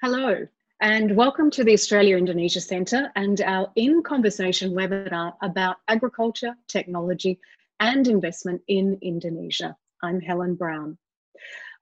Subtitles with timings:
[0.00, 0.46] Hello,
[0.80, 7.40] and welcome to the Australia Indonesia Centre and our In Conversation webinar about agriculture, technology,
[7.80, 9.76] and investment in Indonesia.
[10.00, 10.96] I'm Helen Brown.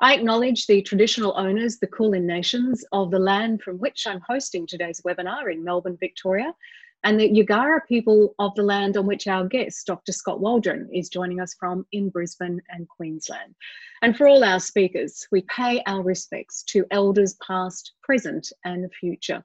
[0.01, 4.67] I acknowledge the traditional owners, the Kulin Nations, of the land from which I'm hosting
[4.67, 6.55] today's webinar in Melbourne, Victoria,
[7.05, 10.13] and the Yugara people of the land on which our guest, Dr.
[10.13, 13.55] Scott Waldron, is joining us from in Brisbane and Queensland.
[14.03, 19.45] And for all our speakers, we pay our respects to elders past, present, and future.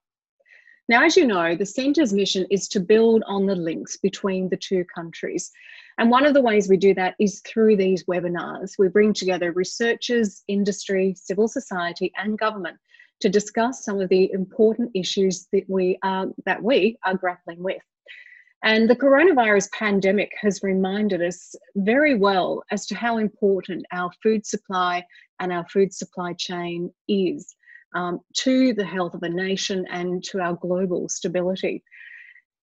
[0.90, 4.58] Now, as you know, the Centre's mission is to build on the links between the
[4.58, 5.52] two countries.
[5.98, 8.72] And one of the ways we do that is through these webinars.
[8.78, 12.78] We bring together researchers, industry, civil society, and government
[13.22, 17.82] to discuss some of the important issues that we are, that we are grappling with.
[18.64, 24.46] And the coronavirus pandemic has reminded us very well as to how important our food
[24.46, 25.04] supply
[25.40, 27.56] and our food supply chain is
[27.96, 31.84] um, to the health of a nation and to our global stability.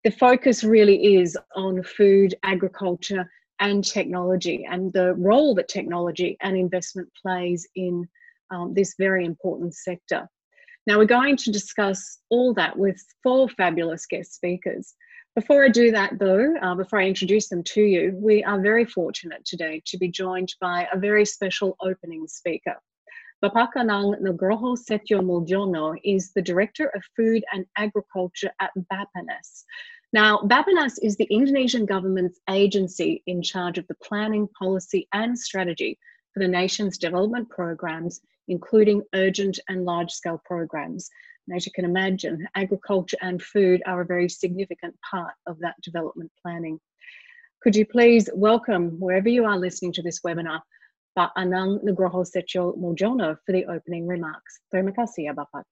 [0.04, 6.58] The focus really is on food, agriculture, and technology, and the role that technology and
[6.58, 8.06] investment plays in
[8.50, 10.28] um, this very important sector.
[10.86, 14.96] Now, we're going to discuss all that with four fabulous guest speakers.
[15.34, 18.86] Before I do that, though, uh, before I introduce them to you, we are very
[18.86, 22.76] fortunate today to be joined by a very special opening speaker.
[23.42, 29.66] Bapak Anang Nugroho Setio Muljono is the Director of Food and Agriculture at Bappenas.
[30.12, 35.98] Now, Bappenas is the Indonesian government's agency in charge of the planning, policy, and strategy
[36.34, 41.10] for the nation's development programs including urgent and large scale programs.
[41.48, 45.76] And as you can imagine, agriculture and food are a very significant part of that
[45.84, 46.80] development planning.
[47.62, 50.60] Could you please welcome, wherever you are listening to this webinar,
[51.16, 54.60] Pak Anang Nugroho Setio Muljono for the opening remarks.
[54.72, 55.64] Terima kasih Bapak.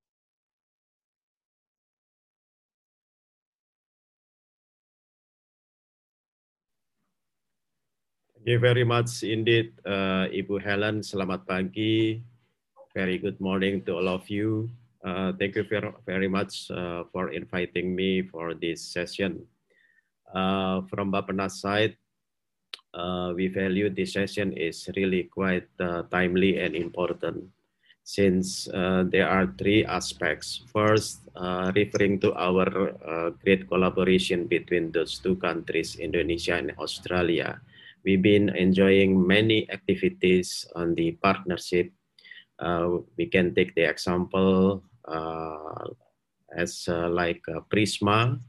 [8.42, 11.06] Thank you very much indeed, uh, Ibu Helen.
[11.06, 12.26] Selamat pagi,
[12.94, 14.70] very good morning to all of you.
[15.04, 19.48] Uh, thank you very, very much uh, for inviting me for this session.
[20.34, 21.96] Uh, from Bappenas side,
[22.94, 27.48] uh, we value this session is really quite uh, timely and important
[28.04, 30.62] since uh, there are three aspects.
[30.68, 31.22] First,
[31.76, 32.68] referring to our
[33.46, 37.62] great collaboration between those two countries, Indonesia and Australia.
[38.04, 41.94] We've been enjoying many activities on the partnership
[43.18, 45.88] we can take the example uh,
[46.56, 48.40] as uh, like Prisma.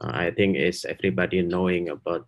[0.00, 2.26] I think is everybody knowing about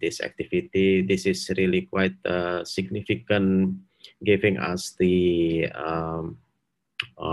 [0.00, 1.00] this activity.
[1.00, 2.16] This is really quite
[2.64, 3.80] significant,
[4.24, 6.36] giving us the um,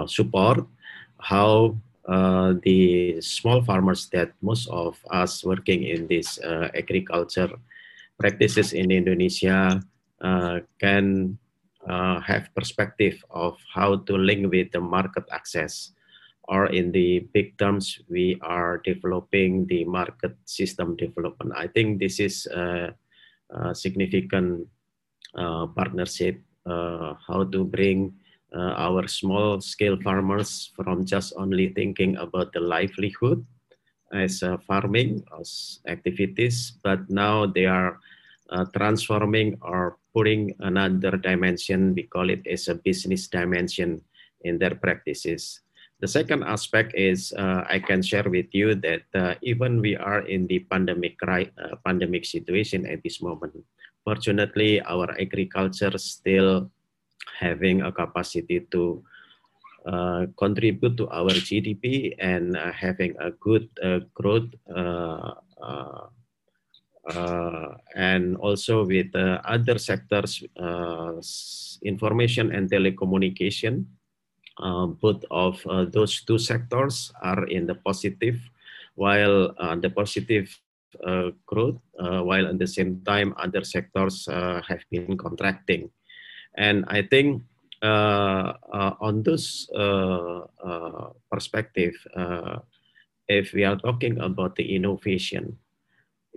[0.08, 0.64] support
[1.20, 1.76] how
[2.08, 7.52] uh, the small farmers that most of us working in this uh, agriculture
[8.20, 9.82] practices in Indonesia
[10.22, 11.38] uh, can
[11.90, 15.92] uh, have perspective of how to link with the market access
[16.48, 21.52] or in the big terms we are developing the market system development.
[21.56, 22.96] I think this is a,
[23.52, 24.68] a significant
[25.36, 28.14] uh, partnership uh, how to bring
[28.56, 33.46] uh, our small scale farmers from just only thinking about the livelihood
[34.14, 38.00] as farming as activities but now they are
[38.50, 44.02] uh, transforming or putting another dimension, we call it as a business dimension
[44.42, 45.62] in their practices.
[46.00, 50.22] The second aspect is uh, I can share with you that uh, even we are
[50.28, 53.54] in the pandemic right, uh, pandemic situation at this moment,
[54.06, 56.70] fortunately our agriculture still
[57.40, 59.04] having a capacity to
[59.88, 65.34] uh, contribute to our GDP and uh, having a good uh, growth uh,
[67.96, 71.14] and also with uh, other sectors, uh,
[71.84, 73.86] information and telecommunication.
[75.00, 75.62] both of
[75.94, 78.42] those two sectors are in the positive,
[78.96, 80.50] while the positive
[81.06, 85.92] uh, growth, uh, while at the same time other sectors uh, have been contracting.
[86.56, 87.44] And I think
[87.84, 89.68] on this
[91.30, 91.94] perspective,
[93.28, 95.60] if we are talking about the innovation,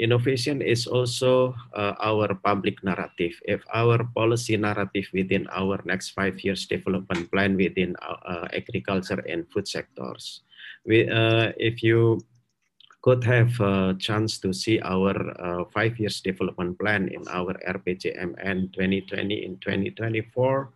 [0.01, 3.37] innovation is also uh, our public narrative.
[3.45, 9.21] If our policy narrative within our next five years development plan within uh, uh agriculture
[9.29, 10.41] and food sectors,
[10.89, 12.25] we, uh, if you
[13.03, 18.73] could have a chance to see our uh, five years development plan in our RPJMN
[18.73, 20.73] 2020 in 2024,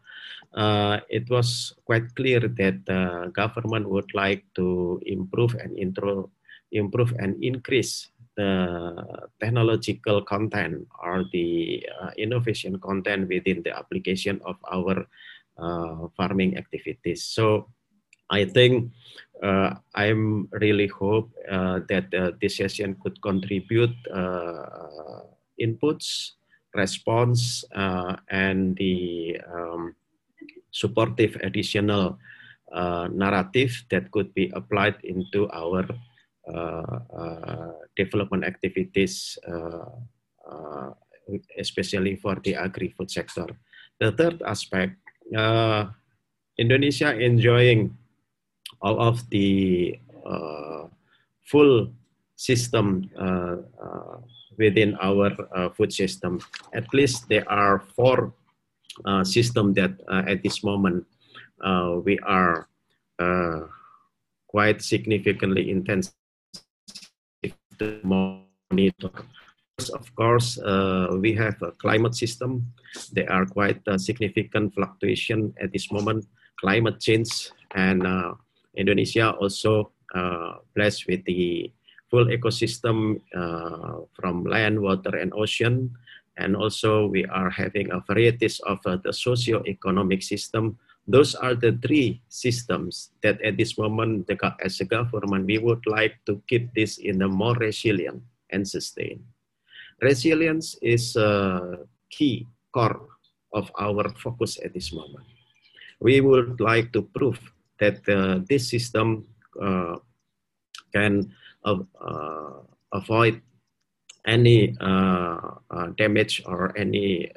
[0.54, 6.30] uh, it was quite clear that the government would like to improve and intro,
[6.72, 14.56] improve and increase the technological content or the uh, innovation content within the application of
[14.70, 15.06] our
[15.58, 17.24] uh, farming activities.
[17.24, 17.68] So
[18.30, 18.90] I think
[19.42, 22.10] uh, I'm really hope uh, that
[22.40, 23.94] this session could contribute
[25.60, 26.32] inputs,
[26.74, 29.94] response, and the um,
[30.74, 32.18] supportive additional
[32.74, 36.13] uh, narrative that could be applied into our uh, uh,
[37.96, 39.38] development activities,
[41.58, 43.46] especially for the agri-food sector.
[44.00, 44.96] The third aspect,
[46.58, 47.96] Indonesia enjoying
[48.82, 49.98] all of the
[51.44, 51.92] full
[52.36, 54.16] system uh, uh,
[54.58, 56.40] within our uh, food system.
[56.72, 58.34] At least there are four
[59.04, 61.06] uh, system that uh, at this moment
[61.62, 62.68] uh, we are
[64.46, 66.14] quite significantly intensive
[67.78, 69.10] to monitor.
[69.92, 70.58] Of course,
[71.18, 72.72] we have a climate system.
[73.12, 76.26] There are quite significant fluctuation at this moment,
[76.60, 78.06] climate change, and
[78.76, 79.90] Indonesia also
[80.74, 81.72] blessed with the
[82.10, 85.90] full ecosystem uh, from land, water, and ocean
[86.36, 90.78] and also we are having a varieties of uh, the socio-economic system.
[91.06, 94.30] Those are the three systems that at this moment,
[94.64, 99.20] as a government, we would like to keep this in a more resilient and sustain.
[100.00, 103.08] Resilience is a key core
[103.52, 105.26] of our focus at this moment.
[106.00, 107.38] We would like to prove
[107.78, 109.28] that uh, this system
[109.60, 109.96] uh,
[110.92, 111.34] can
[111.64, 111.78] uh,
[112.92, 113.42] avoid
[114.26, 117.30] any uh, uh, damage or any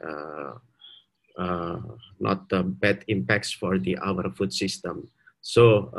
[1.37, 1.79] uh,
[2.19, 2.49] not
[2.79, 5.07] bad impacts for the our food system.
[5.41, 5.91] So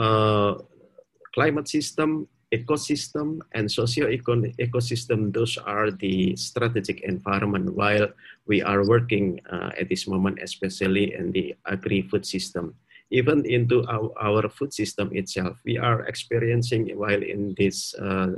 [1.35, 8.08] climate system, ecosystem, and socio-economic ecosystem, those are the strategic environment while
[8.46, 12.75] we are working at this moment, especially in the agri-food system
[13.11, 15.56] even into our, our, food system itself.
[15.64, 18.37] We are experiencing while in this uh,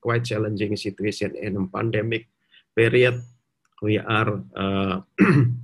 [0.00, 2.26] quite challenging situation in a pandemic
[2.74, 3.22] period,
[3.82, 5.00] we are uh,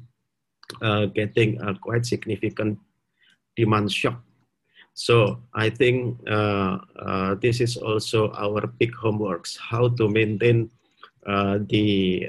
[0.82, 2.78] uh, getting a quite significant
[3.56, 4.22] demand shock.
[4.94, 10.70] So I think uh, uh, this is also our big homeworks, how to maintain
[11.26, 12.28] uh, the,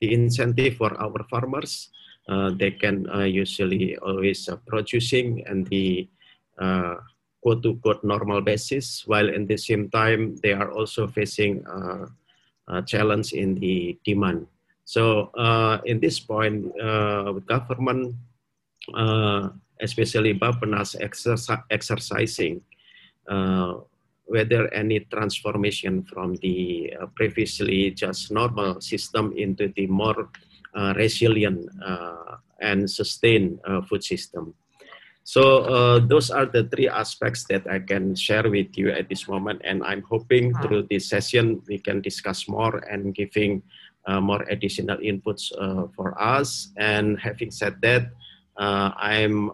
[0.00, 1.90] the incentive for our farmers,
[2.28, 6.08] uh, they can uh, usually always uh, producing and the
[7.42, 11.62] quote to quote normal basis, while in the same time they are also facing
[12.68, 14.46] a challenge in the demand.
[14.84, 15.30] So
[15.84, 16.72] in this point,
[17.46, 18.14] government,
[19.80, 20.96] especially Bappenas
[21.70, 22.62] exercising
[23.28, 23.74] uh,
[24.26, 30.30] whether any transformation from the uh, previously just normal system into the more
[30.74, 34.54] uh, resilient uh, and sustain uh, food system.
[35.24, 39.62] So those are the three aspects that I can share with you at this moment,
[39.64, 43.62] and I'm hoping through this session we can discuss more and giving
[44.04, 46.68] Uh, more additional inputs uh, for us.
[46.76, 48.12] And having said that,
[48.60, 49.48] uh, I'm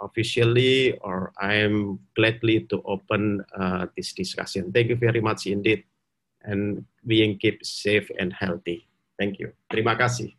[0.00, 4.70] officially or I'm gladly to open uh, this discussion.
[4.70, 5.82] Thank you very much indeed
[6.42, 8.86] and being keep safe and healthy.
[9.18, 9.50] Thank you.
[9.70, 10.36] Terima kasih.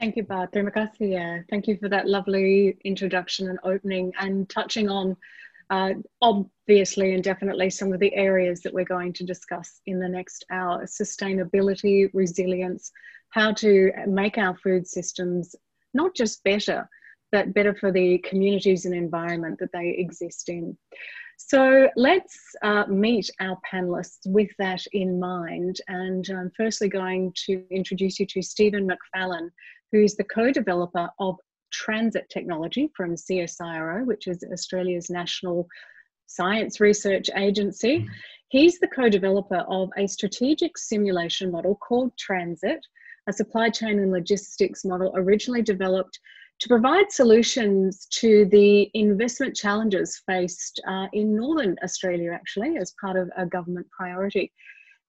[0.00, 0.50] Thank you, Bart.
[0.50, 1.12] Terima kasih.
[1.12, 1.34] Yeah.
[1.46, 5.14] Thank you for that lovely introduction and opening and touching on
[5.70, 10.08] uh, obviously and definitely some of the areas that we're going to discuss in the
[10.08, 12.90] next hour sustainability, resilience,
[13.30, 15.54] how to make our food systems
[15.94, 16.88] not just better,
[17.32, 20.76] but better for the communities and environment that they exist in.
[21.36, 25.80] So let's uh, meet our panelists with that in mind.
[25.88, 29.48] And I'm firstly going to introduce you to Stephen McFallan,
[29.90, 31.36] who's the co-developer of
[31.70, 35.66] Transit Technology from CSIRO, which is Australia's national
[36.26, 37.98] science research agency.
[37.98, 38.12] Mm-hmm.
[38.48, 42.84] He's the co-developer of a strategic simulation model called Transit,
[43.28, 46.18] a supply chain and logistics model originally developed
[46.60, 53.16] to provide solutions to the investment challenges faced uh, in Northern Australia, actually, as part
[53.16, 54.52] of a government priority.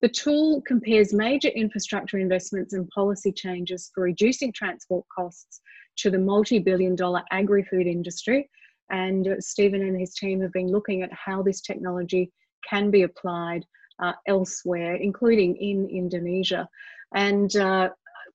[0.01, 5.61] The tool compares major infrastructure investments and policy changes for reducing transport costs
[5.98, 8.50] to the multi billion dollar agri food industry.
[8.89, 12.31] And Stephen and his team have been looking at how this technology
[12.69, 13.65] can be applied
[14.00, 16.67] uh, elsewhere, including in Indonesia.
[17.15, 17.89] And uh,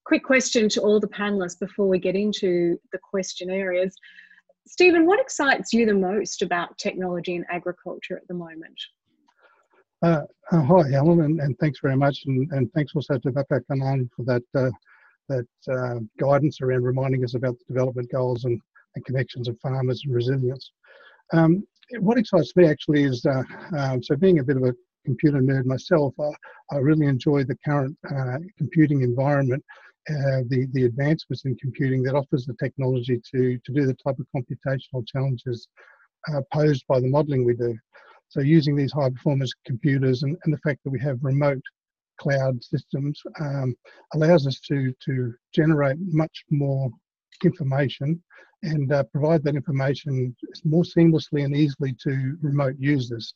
[0.05, 3.95] quick question to all the panelists before we get into the question areas.
[4.65, 8.79] Stephen, what excites you the most about technology in agriculture at the moment?
[10.01, 10.21] Uh,
[10.51, 14.23] hi, Helen, and, and, thanks very much, and, and thanks also to Bapak Anang for
[14.25, 14.69] that uh,
[15.29, 18.59] that uh, guidance around reminding us about the development goals and,
[18.95, 20.71] and connections of farmers and resilience.
[21.33, 21.65] Um,
[21.99, 23.43] what excites me actually is uh,
[23.77, 24.73] um, so being a bit of a
[25.05, 26.13] computer nerd myself,
[26.71, 29.63] I really enjoy the current uh, computing environment.
[30.07, 34.27] the the advancements in computing that offers the technology to to do the type of
[34.35, 35.67] computational challenges
[36.51, 37.77] posed by the modelling we do.
[38.29, 41.61] So using these high performance computers and, and the fact that we have remote
[42.19, 43.75] cloud systems um,
[44.13, 46.89] allows us to, to generate much more
[47.43, 48.21] information
[48.63, 53.33] and uh, provide that information more seamlessly and easily to remote users.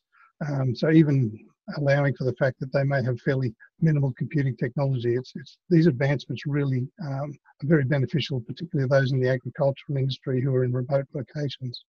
[0.48, 1.32] Um, so even
[1.76, 5.86] allowing for the fact that they may have fairly minimal computing technology, it's, it's these
[5.86, 10.72] advancements really um, are very beneficial, particularly those in the agricultural industry who are in
[10.72, 11.84] remote locations.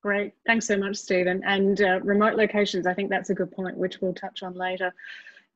[0.00, 0.32] Great.
[0.46, 1.42] Thanks so much, Stephen.
[1.44, 4.94] And uh, remote locations, I think that's a good point, which we'll touch on later.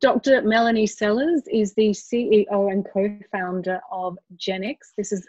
[0.03, 0.43] Dr.
[0.43, 4.91] Melony Sellars is the CEO and co founder of Genics.
[4.99, 5.25] This is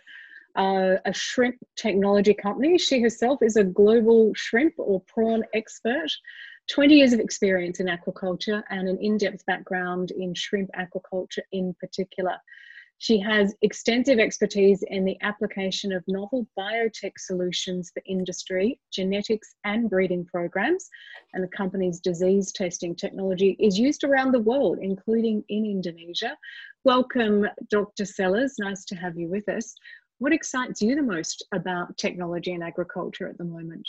[0.55, 2.79] uh, a shrimp technology company.
[2.79, 6.09] She herself is a global shrimp or prawn expert,
[6.71, 11.75] 20 years of experience in aquaculture, and an in depth background in shrimp aquaculture in
[11.79, 12.35] particular.
[13.03, 19.89] She has extensive expertise in the application of novel biotech solutions for industry, genetics, and
[19.89, 20.87] breeding programs.
[21.33, 26.37] And the company's disease testing technology is used around the world, including in Indonesia.
[26.85, 28.05] Welcome, Dr.
[28.05, 28.55] Sellars.
[28.57, 29.75] Nice to have you with us.
[30.19, 33.85] What excites you the most about technology and agriculture at the moment?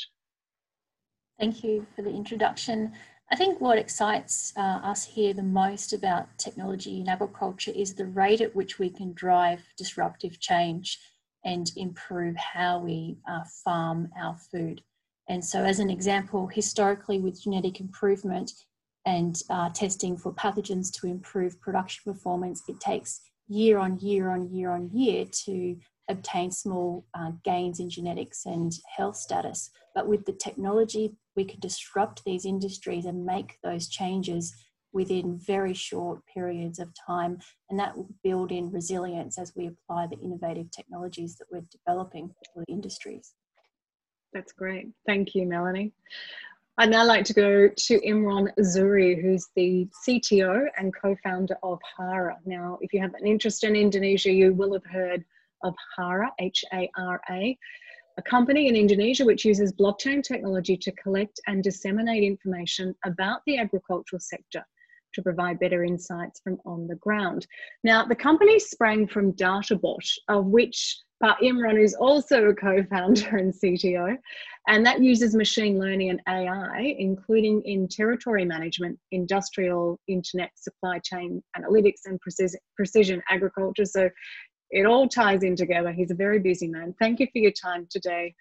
[1.38, 2.94] Thank you for the introduction.
[3.32, 8.06] I think what excites uh, us here the most about technology in agriculture is the
[8.06, 10.98] rate at which we can drive disruptive change
[11.44, 14.82] and improve how we uh, farm our food.
[15.28, 18.52] And so, as an example, historically, with genetic improvement
[19.06, 24.50] and uh, testing for pathogens to improve production performance, it takes year on year on
[24.54, 25.76] year on year to
[26.08, 29.70] obtain small uh, gains in genetics and health status.
[29.94, 34.54] But with the technology, we can disrupt these industries and make those changes
[34.92, 37.38] within very short periods of time.
[37.68, 42.32] And that will build in resilience as we apply the innovative technologies that we're developing
[42.54, 43.34] for the industries.
[44.32, 44.88] That's great.
[45.06, 45.92] Thank you, Melony.
[46.76, 51.78] I'd now like to go to Imron Zuhri, who's the CTO and co founder of
[51.96, 52.36] HARA.
[52.44, 55.24] Now, if you have an interest in Indonesia, you will have heard
[55.62, 57.56] of HARA, H A R A,
[58.16, 63.58] a company in Indonesia which uses blockchain technology to collect and disseminate information about the
[63.58, 64.64] agricultural sector
[65.14, 67.46] to provide better insights from on the ground.
[67.82, 73.52] Now, the company sprang from Dattabot, of which uh, Imron is also a co-founder and
[73.52, 74.16] CTO,
[74.68, 81.42] and that uses machine learning and AI, including in territory management, industrial, internet, supply chain
[81.56, 82.20] analytics, and
[82.76, 83.84] precision agriculture.
[83.84, 84.10] So
[84.74, 85.92] it all ties in together.
[85.92, 86.94] He's a very busy man.
[86.98, 88.34] Thank you for your time today,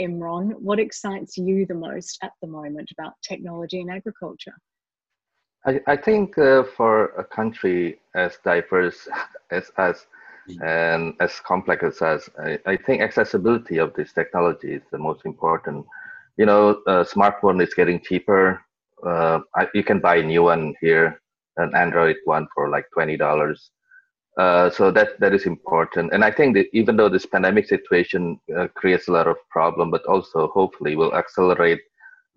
[0.00, 0.54] Imron.
[0.54, 4.56] What excites you the most at the moment about technology and agriculture?
[5.64, 9.08] I, I think uh, for a country as diverse
[9.52, 10.06] as us
[10.60, 15.22] and as complex as us, I, I, think accessibility of this technology is the most
[15.24, 15.86] important.
[16.36, 18.60] You know, a smartphone is getting cheaper.
[19.04, 21.20] Uh, I, you can buy a new one here,
[21.56, 23.70] an Android one for like twenty dollars.
[24.36, 28.38] Uh, so that that is important, and I think that even though this pandemic situation
[28.54, 31.80] uh, creates a lot of problem, but also hopefully will accelerate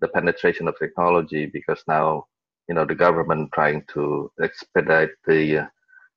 [0.00, 2.24] the penetration of technology because now
[2.68, 5.66] you know the government trying to expedite the uh,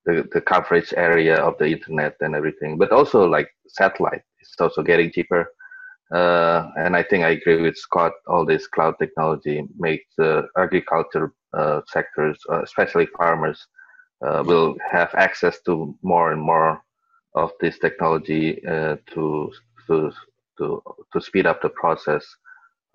[0.06, 4.84] the, the coverage area of the internet and everything, but also like satellite is also
[4.84, 5.48] getting cheaper.
[6.14, 8.14] Uh, and I think I agree with Scott.
[8.28, 13.66] All this cloud technology makes the agriculture uh, sectors, especially farmers,
[14.46, 16.82] will have access to more and more
[17.36, 19.52] of this technology uh, to,
[19.88, 20.12] to,
[20.58, 22.26] to, to speed up the process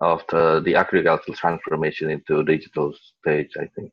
[0.01, 3.91] of the, the agricultural transformation into digital stage, I think.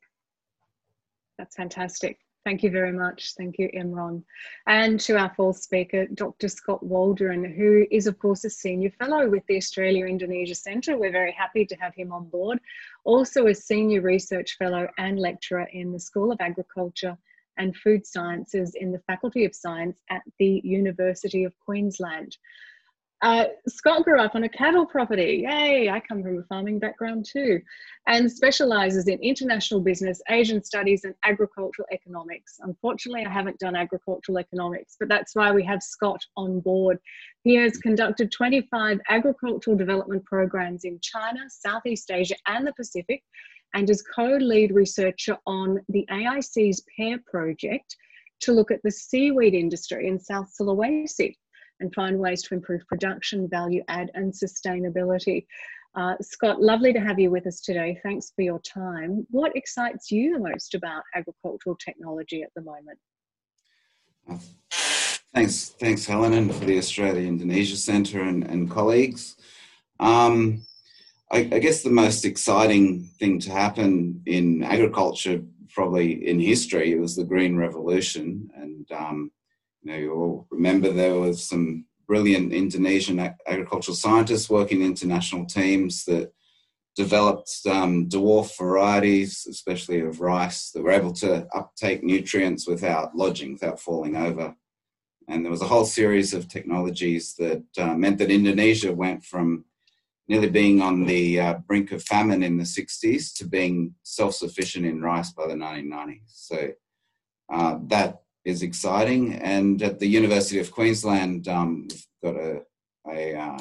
[1.38, 2.18] That's fantastic.
[2.46, 3.34] Thank you very much.
[3.34, 4.22] Thank you, Imron.
[4.68, 6.46] And to our fourth speaker, Dr.
[6.46, 10.96] Scott Waldron, who is, of course, a senior fellow with the Australia Indonesia Centre.
[10.96, 12.60] We're very happy to have him on board.
[13.02, 17.18] Also, a senior research fellow and lecturer in the School of Agriculture
[17.58, 22.36] and Food Sciences in the Faculty of Science at the University of Queensland.
[23.22, 25.46] Uh, Scott grew up on a cattle property.
[25.48, 27.60] Yay, I come from a farming background too,
[28.06, 32.58] and specializes in international business, Asian studies, and agricultural economics.
[32.60, 36.98] Unfortunately, I haven't done agricultural economics, but that's why we have Scott on board.
[37.42, 43.22] He has conducted 25 agricultural development programs in China, Southeast Asia, and the Pacific,
[43.72, 47.96] and is co lead researcher on the AIC's PAIR project
[48.40, 51.34] to look at the seaweed industry in South Sulawesi
[51.80, 55.46] and find ways to improve production, value add, and sustainability.
[55.94, 57.98] Uh, Scott, lovely to have you with us today.
[58.02, 59.26] Thanks for your time.
[59.30, 62.98] What excites you the most about agricultural technology at the moment?
[65.34, 69.36] thanks, thanks, Helen, and for the Australia Indonesia Centre and, and colleagues.
[70.00, 70.66] Um,
[71.30, 77.16] I, I, guess the most exciting thing to happen in agriculture, probably in history, was
[77.16, 79.30] the Green Revolution, and um,
[79.86, 85.46] you know, you all remember there was some brilliant Indonesian agricultural scientists working in international
[85.46, 86.32] teams that
[86.96, 93.52] developed um, dwarf varieties, especially of rice, that were able to uptake nutrients without lodging,
[93.52, 94.56] without falling over.
[95.28, 99.66] And there was a whole series of technologies that uh, meant that Indonesia went from
[100.26, 104.84] nearly being on the uh, brink of famine in the 60s to being self sufficient
[104.84, 106.22] in rice by the 1990s.
[106.26, 106.70] So
[107.52, 109.34] uh, that is exciting.
[109.34, 112.62] And at the University of Queensland, um, we've got a,
[113.10, 113.58] a, uh,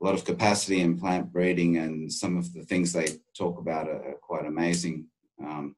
[0.00, 4.14] lot of capacity in plant breeding, and some of the things they talk about are,
[4.22, 5.06] quite amazing.
[5.44, 5.74] Um,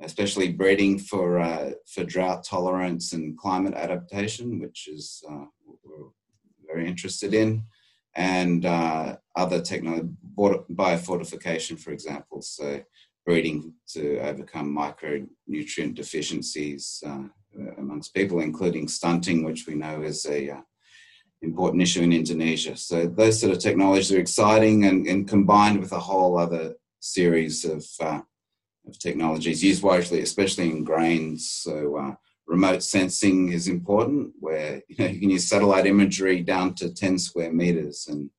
[0.00, 5.44] especially breeding for uh, for drought tolerance and climate adaptation, which is uh,
[5.84, 6.08] we're
[6.66, 7.62] very interested in,
[8.16, 12.40] and uh, other technology, biofortification, for example.
[12.40, 12.82] So
[13.26, 17.24] breeding to overcome micronutrient deficiencies uh,
[17.78, 20.60] amongst people, including stunting, which we know is a uh,
[21.42, 22.76] important issue in Indonesia.
[22.76, 27.64] So those sort of technologies are exciting and, and combined with a whole other series
[27.64, 28.20] of, uh,
[28.86, 31.50] of technologies used widely, especially in grains.
[31.50, 32.14] So uh,
[32.46, 37.18] remote sensing is important, where you, know, you can use satellite imagery down to 10
[37.18, 38.30] square meters and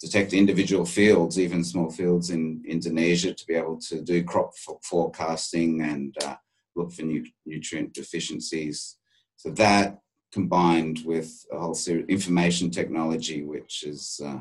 [0.00, 5.82] detect individual fields, even small fields in Indonesia, to be able to do crop forecasting
[5.82, 6.36] and uh,
[6.78, 8.96] look for nu- nutrient deficiencies.
[9.36, 9.98] So that
[10.32, 14.40] combined with a whole series information technology, which is uh,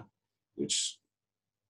[0.55, 0.97] which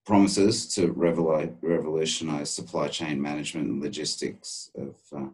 [0.06, 5.30] promises to revolutionize supply chain management and logistics of uh,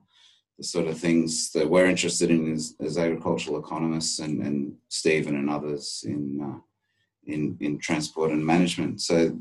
[0.58, 5.36] the sort of things that we're interested in as, as agricultural economists and, and Stephen
[5.36, 6.60] and others in, uh,
[7.32, 9.00] in, in transport and management.
[9.00, 9.40] So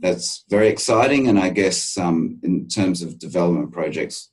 [0.00, 1.28] that's very exciting.
[1.28, 4.30] And I guess um, in terms of development projects,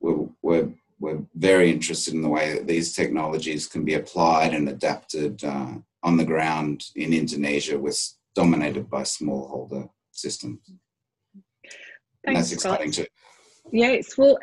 [0.00, 4.68] we're, we're, we're very interested in the way that these technologies can be applied and
[4.68, 10.60] adapted uh, on the ground in Indonesia, was dominated by smallholder systems.
[12.24, 13.06] Thanks, that's exciting Scott.
[13.06, 13.10] too.
[13.72, 14.38] Yes, well,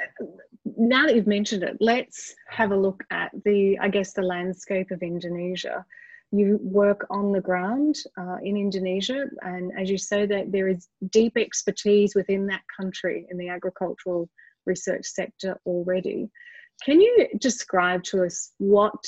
[0.78, 4.92] now that you've mentioned it, let's have a look at the, I guess, the landscape
[4.92, 5.86] of Indonesia.
[6.32, 10.88] You work on the ground uh, in Indonesia, and as you say, that there is
[11.12, 14.30] deep expertise within that country in the agricultural
[14.68, 16.30] research sector already.
[16.84, 19.04] Can you describe to us what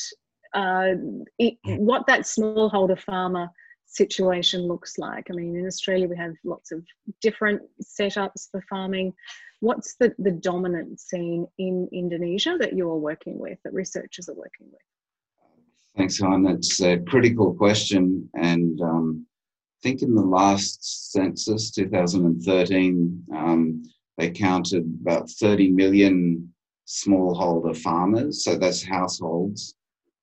[0.55, 0.93] uh,
[1.37, 3.47] it, what that smallholder farmer
[3.85, 5.27] situation looks like?
[5.29, 6.83] I mean, in Australia we have lots of
[7.21, 9.13] different setups for farming.
[9.59, 14.35] What's the, the dominant scene in Indonesia that you are working with, that researchers are
[14.35, 14.81] working with?
[15.97, 16.47] Thanks, Helen.
[16.47, 19.25] It's a critical question, and um,
[19.79, 23.83] I think in the last census, 2013, um,
[24.19, 26.53] they counted about 30 million
[26.85, 29.75] smallholder farmers, so that's households,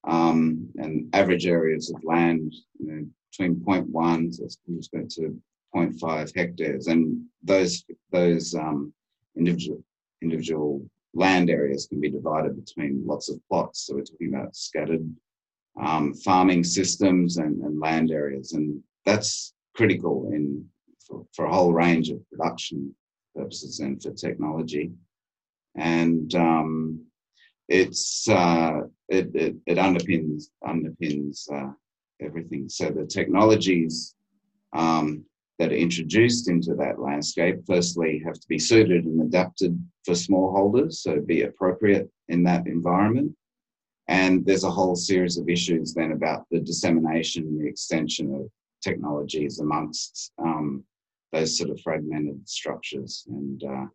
[0.04, 5.42] um, and average areas of land you know, between 0.1 to, to
[5.74, 8.92] 0.5 hectares, and those those um,
[9.34, 9.82] individual
[10.20, 13.86] individual land areas can be divided between lots of plots.
[13.86, 15.10] So we're talking about scattered
[15.80, 20.66] um, farming systems and, and, land areas, and that's critical in
[21.06, 22.94] for, for, a whole range of production
[23.36, 24.92] purposes and for technology.
[25.76, 27.04] And um,
[27.68, 31.72] it's uh, it, it, it, underpins underpins uh,
[32.20, 32.68] everything.
[32.68, 34.14] So the technologies
[34.72, 35.24] um,
[35.58, 40.94] that are introduced into that landscape, firstly, have to be suited and adapted for smallholders,
[40.94, 43.34] so be appropriate in that environment.
[44.08, 48.48] And there's a whole series of issues then about the dissemination and the extension of
[48.82, 50.84] technologies amongst um,
[51.32, 53.24] those sort of fragmented structures.
[53.28, 53.86] And uh,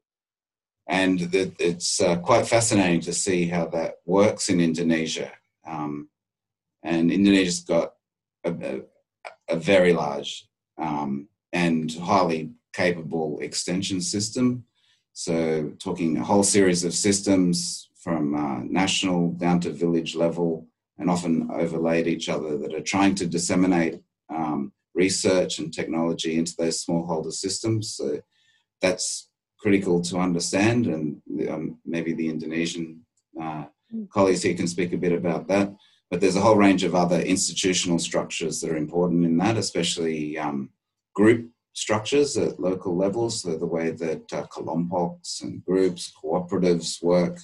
[0.88, 5.32] and it's uh, quite fascinating to see how that works in Indonesia.
[5.66, 6.10] Um,
[6.84, 7.94] and Indonesia's got
[8.44, 8.82] a, a,
[9.50, 14.66] a very large um, and highly capable extension system.
[15.14, 20.68] So, talking a whole series of systems from uh, national down to village level
[20.98, 24.72] and often overlaid each other that are trying to disseminate um,
[25.06, 27.84] research and technology into those smallholder systems.
[27.98, 28.08] So,
[28.82, 29.30] that's
[29.62, 32.86] critical to understand, and um, maybe the Indonesian
[33.40, 34.10] uh, mm.
[34.10, 35.68] colleagues here can speak a bit about that.
[36.10, 40.38] But there's a whole range of other institutional structures that are important in that, especially
[40.38, 40.72] um,
[41.14, 47.38] group structures at local levels, so the way that uh, kelompoks and groups, cooperatives work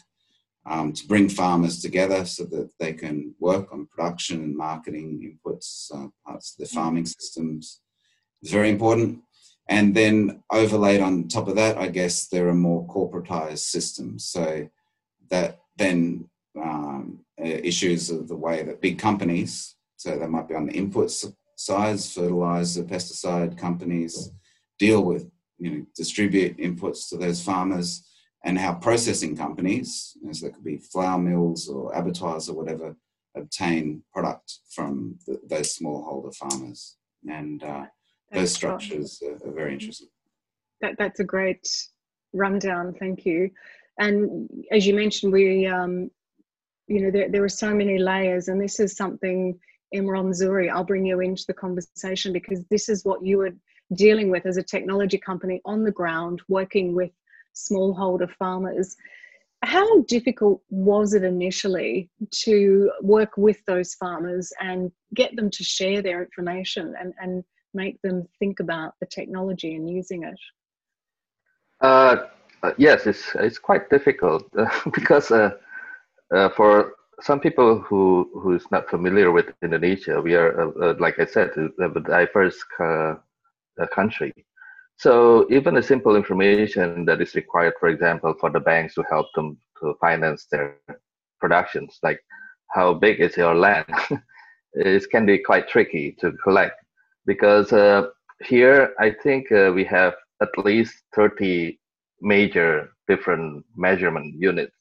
[0.68, 5.90] um, to bring farmers together so that they can work on production and marketing inputs,
[5.94, 7.82] uh, parts of the farming systems.
[8.42, 9.22] It's very important.
[9.70, 14.26] And then overlaid on top of that, I guess there are more corporatized systems.
[14.26, 14.70] So
[15.30, 16.30] that then
[16.62, 21.12] um, issues of the way that big companies, so they might be on the input
[21.56, 24.32] sides, fertilizer, pesticide companies
[24.80, 28.04] deal with, you know, distribute inputs to those farmers,
[28.48, 32.56] and how processing companies, you know, so that could be flour mills or abattoirs or
[32.56, 32.96] whatever,
[33.36, 36.96] obtain product from the, those smallholder farmers.
[37.30, 37.86] And uh,
[38.32, 40.08] those structures are, are very interesting.
[40.80, 41.68] That, that's a great
[42.32, 42.96] rundown.
[42.98, 43.52] Thank you.
[44.00, 46.10] And as you mentioned, we, um,
[46.88, 49.60] you know, there, there are so many layers, and this is something,
[49.94, 53.52] Imron Zuhri, I'll bring you into the conversation because this is what you were
[53.96, 57.12] dealing with as a technology company on the ground, working with
[57.58, 58.96] smallholder farmers.
[59.64, 62.10] How difficult was it initially
[62.44, 67.44] to work with those farmers and get them to share their information and, and
[67.74, 70.40] make them think about the technology and using it?
[71.82, 72.28] Uh,
[72.64, 75.52] uh, yes, it's it's quite difficult uh, because uh,
[76.34, 80.52] uh, for some people who who is not familiar with Indonesia, we are
[80.84, 82.64] uh, like I said, a diverse
[83.94, 84.34] country.
[84.98, 89.28] So even a simple information that is required, for example, for the banks to help
[89.36, 90.78] them to finance their
[91.40, 92.20] productions, like
[92.72, 93.86] how big is your land,
[94.74, 96.76] it can be quite tricky to collect
[97.26, 97.72] because
[98.44, 101.80] here I think we have at least 30
[102.22, 104.74] major different measurement units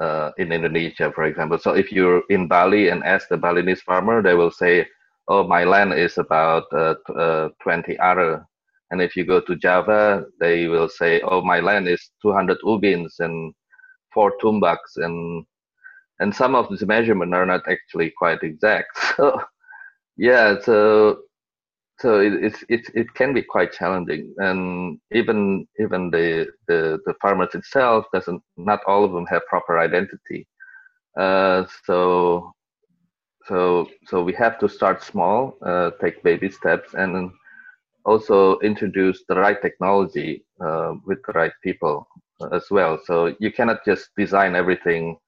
[0.00, 1.58] uh, in Indonesia, for example.
[1.58, 4.86] So if you're in Bali and ask the Balinese farmer, they will say,
[5.28, 8.46] "Oh, my land is about uh, uh, 20 ara."
[8.90, 13.14] And if you go to Java, they will say, "Oh, my land is 200 ubins
[13.20, 13.54] and
[14.14, 15.44] four tumbaks." And
[16.20, 18.90] and some of these measurements are not actually quite exact.
[19.16, 19.42] So
[20.16, 21.20] yeah, so
[22.00, 27.54] so it, it, it can be quite challenging and even even the, the the farmers
[27.54, 30.46] itself doesn't not all of them have proper identity
[31.18, 32.52] uh, so
[33.46, 37.30] so so we have to start small uh, take baby steps and
[38.04, 42.06] also introduce the right technology uh, with the right people
[42.52, 42.98] as well.
[43.04, 45.18] So you cannot just design everything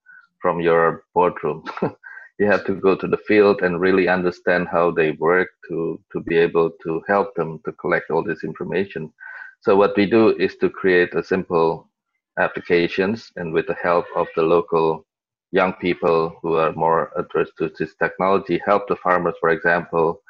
[0.41, 1.65] from your boardroom.
[2.39, 6.21] You have to go to the field and really understand how they work to to
[6.21, 9.13] be able to help them to collect all this information.
[9.61, 11.91] So what we do is to create a simple
[12.39, 15.07] applications and with the help of the local
[15.53, 20.22] young people who are more addressed to this technology help the farmers for example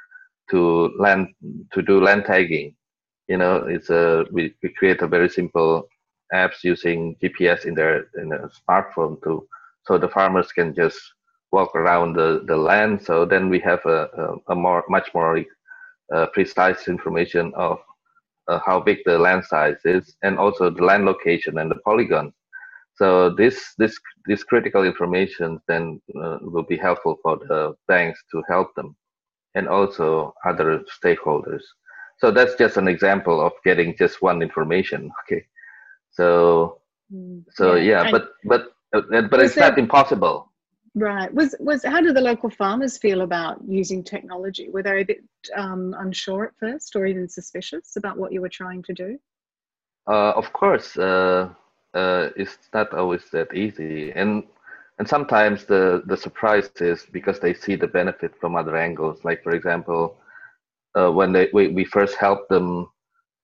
[0.53, 1.29] to land
[1.73, 2.75] to do land tagging
[3.29, 5.88] you know it's a we, we create a very simple
[6.35, 9.47] apps using gps in their in a smartphone to
[9.87, 11.01] so the farmers can just
[11.53, 13.03] walk around the, the land.
[13.03, 14.09] So then we have a,
[14.49, 15.45] a, a more much more
[16.15, 17.79] uh, precise information of
[18.49, 22.33] uh, how big the land size is, and also the land location and the polygon.
[22.97, 28.43] So this this this critical information then uh, will be helpful for the banks to
[28.49, 28.97] help them,
[29.55, 31.62] and also other stakeholders.
[32.19, 35.11] So that's just an example of getting just one information.
[35.25, 35.45] Okay,
[36.11, 36.81] so
[37.12, 38.62] mm, so yeah, yeah but but
[38.95, 40.53] uh, but it's not impossible
[40.95, 41.33] Right.
[41.33, 44.69] Was was how do the local farmers feel about using technology?
[44.69, 45.25] Were they a bit
[45.57, 49.19] um, unsure at first, or even suspicious about what you were trying to do?
[50.07, 51.49] Uh, of course, uh,
[51.95, 54.45] uh, it's not always that easy, and
[55.03, 59.25] and sometimes the the surprise is because they see the benefit from other angles.
[59.25, 60.17] Like for example,
[60.95, 62.88] uh, when they we, we first helped them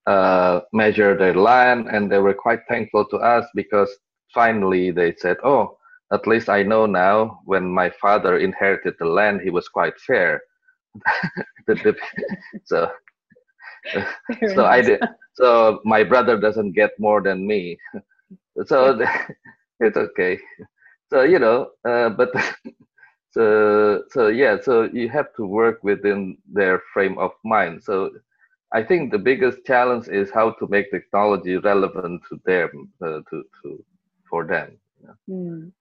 [0.07, 3.90] uh, measure their land, and they were quite thankful to us because
[4.35, 5.77] finally they said, "Oh."
[6.12, 10.40] at least I know now when my father inherited the land, he was quite fair.
[12.64, 12.90] so,
[14.47, 15.01] so I did.
[15.35, 17.79] So my brother doesn't get more than me.
[18.66, 18.99] So
[19.81, 20.38] it's okay.
[21.11, 22.31] So you know, uh, but
[23.31, 27.83] So, so yeah, so you have to work within their frame of mind.
[27.83, 28.11] So
[28.73, 33.44] I think the biggest challenge is how to make technology relevant to them, uh, to,
[33.62, 33.85] to
[34.29, 34.79] for them.
[35.31, 35.73] Mm.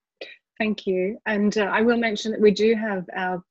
[0.58, 1.18] Thank you.
[1.26, 3.42] And uh, I will mention that we do have our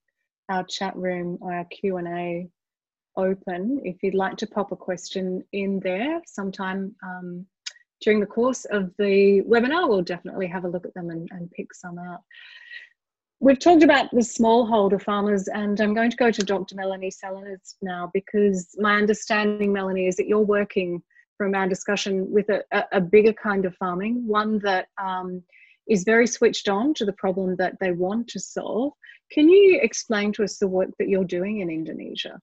[0.50, 2.48] our chat room or our Q and A
[3.18, 3.82] open.
[3.84, 7.46] If you'd like to pop a question in there sometime um,
[8.02, 11.52] during the course of the webinar, we'll definitely have a look at them and, and
[11.52, 12.22] pick some out.
[13.40, 16.76] We've talked about the smallholder farmers, and I'm going to go to Dr.
[16.76, 21.04] Melony Salinas now because my understanding, Melony, is that you're working
[21.38, 25.44] from our discussion with a, a bigger kind of farming, one that um,
[25.88, 28.94] is very switched on to the problem that they want to solve.
[29.32, 32.40] Can you explain to us the work that you're doing in Indonesia?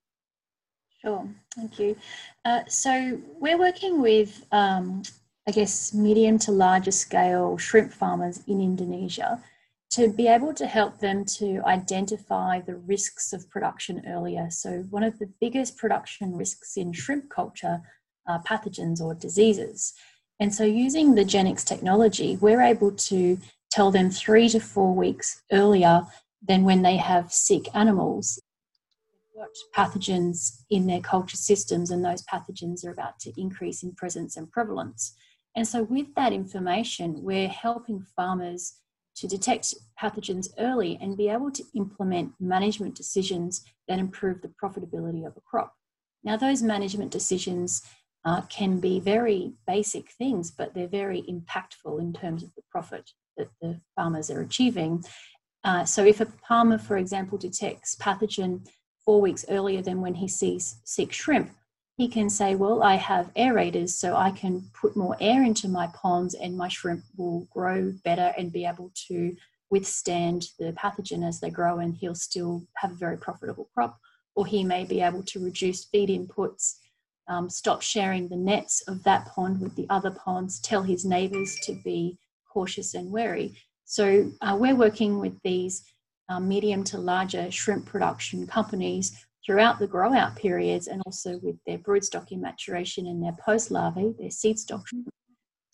[1.03, 1.97] Sure, thank you.
[2.45, 5.03] Uh, so we're working with, um,
[5.47, 9.43] I guess, medium to larger scale shrimp farmers in Indonesia
[9.91, 14.49] to be able to help them to identify the risks of production earlier.
[14.51, 17.83] So, one of the biggest production risks in shrimp culture
[18.27, 19.93] are pathogens or diseases.
[20.41, 23.39] And so, using the Genics technology, we're able to
[23.71, 26.07] tell them three to four weeks earlier
[26.47, 28.41] than when they have sick animals
[29.35, 34.37] what pathogens in their culture systems, and those pathogens are about to increase in presence
[34.37, 35.15] and prevalence.
[35.57, 38.75] And so, with that information, we're helping farmers
[39.17, 45.25] to detect pathogens early and be able to implement management decisions that improve the profitability
[45.25, 45.75] of a crop.
[46.25, 47.83] Now, those management decisions
[48.25, 53.11] uh, can be very basic things, but they're very impactful in terms of the profit
[53.37, 55.05] that the farmers are achieving.
[55.63, 58.67] Uh, so, if a farmer, for example, detects pathogen
[59.05, 61.51] four weeks earlier than when he sees sick shrimp,
[61.97, 65.87] he can say, Well, I have aerators, so I can put more air into my
[65.89, 69.37] ponds and my shrimp will grow better and be able to
[69.71, 73.99] withstand the pathogen as they grow, and he'll still have a very profitable crop.
[74.35, 76.75] Or he may be able to reduce feed inputs,
[77.29, 81.57] um, stop sharing the nets of that pond with the other ponds, tell his neighbors
[81.63, 82.19] to be
[82.53, 83.55] cautious and wary.
[83.85, 85.85] So, uh, we're working with these
[86.29, 91.57] um, medium to larger shrimp production companies throughout the grow out periods and also with
[91.67, 94.87] their broodstock maturation and their post larvae, their seed stock,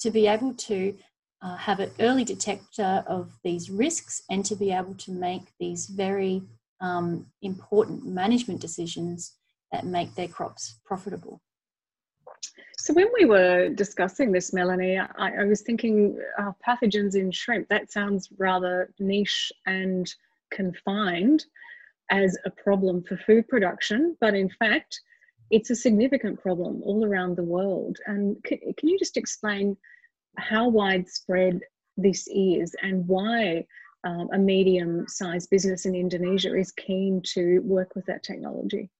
[0.00, 0.96] to be able to
[1.42, 5.86] uh, have an early detector of these risks and to be able to make these
[5.86, 6.42] very
[6.80, 9.36] um, important management decisions
[9.72, 11.40] that make their crops profitable.
[12.78, 17.68] So when we were discussing this, Melony, I, I was thinking uh, pathogens in shrimp.
[17.68, 20.12] That sounds rather niche and
[20.50, 21.44] confined
[22.10, 25.00] as a problem for food production, but in fact,
[25.50, 27.98] it's a significant problem all around the world.
[28.06, 29.76] And can, can you just explain
[30.36, 31.60] how widespread
[31.96, 33.66] this is and why
[34.04, 38.90] um, a medium sized business in Indonesia is keen to work with that technology?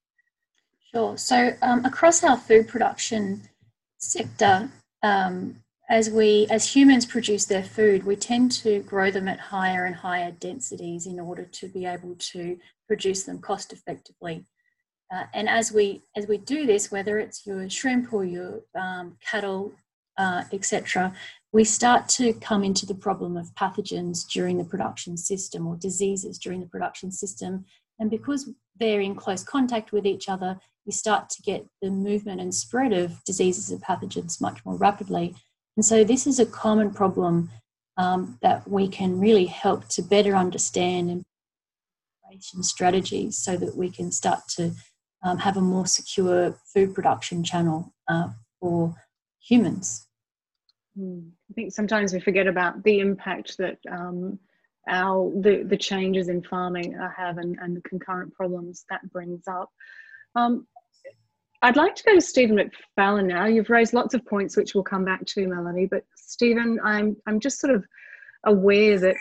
[0.92, 1.16] Sure.
[1.16, 3.42] So, um, across our food production
[3.98, 4.68] sector,
[5.02, 9.84] um, as we as humans produce their food we tend to grow them at higher
[9.84, 14.44] and higher densities in order to be able to produce them cost effectively.
[15.12, 19.16] Uh, and as we as we do this whether it's your shrimp or your um,
[19.28, 19.72] cattle
[20.16, 21.12] uh, etc
[21.52, 26.38] we start to come into the problem of pathogens during the production system or diseases
[26.38, 27.64] during the production system.
[27.98, 28.48] And because
[28.78, 32.92] they're in close contact with each other you start to get the movement and spread
[32.92, 35.34] of diseases and pathogens much more rapidly
[35.76, 37.50] and so this is a common problem
[37.96, 41.10] um, that we can really help to better understand
[42.54, 44.72] and strategies so that we can start to
[45.24, 48.28] um, have a more secure food production channel uh,
[48.60, 48.94] for
[49.40, 50.06] humans.
[50.96, 51.20] Hmm.
[51.50, 54.38] I think sometimes we forget about the impact that um,
[54.88, 59.68] our the, the changes in farming have and, and the concurrent problems that brings up.
[60.34, 60.66] Um,
[61.62, 63.44] I'd like to go to Stephen McFarlane now.
[63.44, 65.88] You've raised lots of points which we'll come back to, Melony.
[65.88, 67.84] But Stephen, I'm I'm just sort of
[68.44, 69.16] aware that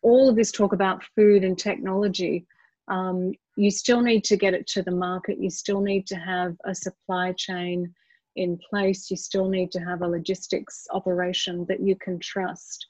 [0.00, 2.46] all of this talk about food and technology,
[2.88, 5.38] um, you still need to get it to the market.
[5.38, 7.92] You still need to have a supply chain
[8.36, 9.10] in place.
[9.10, 12.86] You still need to have a logistics operation that you can trust.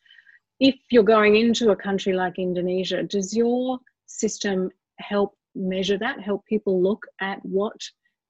[0.60, 6.20] If you're going into a country like Indonesia, does your system help measure that?
[6.20, 7.76] Help people look at what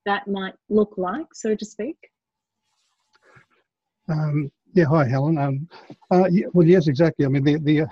[0.05, 1.97] that might look like, so to speak?
[4.09, 5.37] Um, yeah, hi, Helen.
[5.37, 5.69] Um,
[6.11, 7.25] uh, yeah, well, yes, exactly.
[7.25, 7.87] I mean, the, the, uh,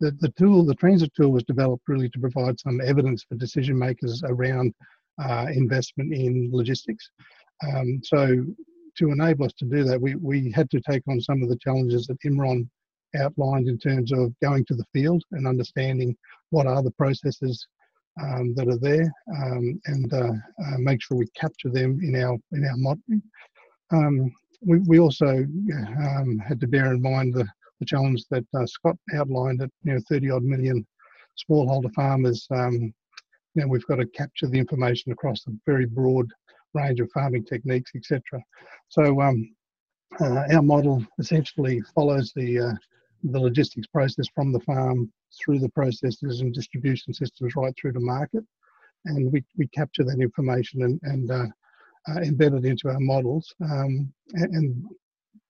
[0.00, 3.78] the, the, tool, the transit tool was developed really to provide some evidence for decision
[3.78, 4.74] makers around
[5.22, 7.10] uh, investment in logistics.
[7.66, 8.44] Um, so
[8.98, 11.58] to enable us to do that, we, we had to take on some of the
[11.58, 12.68] challenges that Imron
[13.18, 16.16] outlined in terms of going to the field and understanding
[16.50, 17.66] what are the processes
[18.22, 20.32] um, that are there um, and uh,
[20.64, 23.22] uh, make sure we capture them in our in our modelling.
[23.92, 27.46] Um, we, we also um, had to bear in mind the,
[27.80, 30.86] the challenge that uh, Scott outlined that you know 30 odd million
[31.48, 32.46] smallholder farmers.
[32.50, 32.92] Um,
[33.54, 36.28] you know, we've got to capture the information across a very broad
[36.74, 38.22] range of farming techniques, etc.
[38.88, 39.50] So um,
[40.20, 42.74] uh, our model essentially follows the uh,
[43.24, 48.00] the logistics process from the farm through the processes and distribution systems right through to
[48.00, 48.44] market.
[49.06, 51.46] And we, we capture that information and, and uh,
[52.08, 53.54] uh, embed it into our models.
[53.62, 54.84] Um, and, and,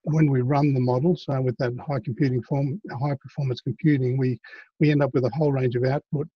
[0.04, 4.40] when we run the models uh, with that high computing form, high performance computing, we,
[4.80, 6.26] we end up with a whole range of output.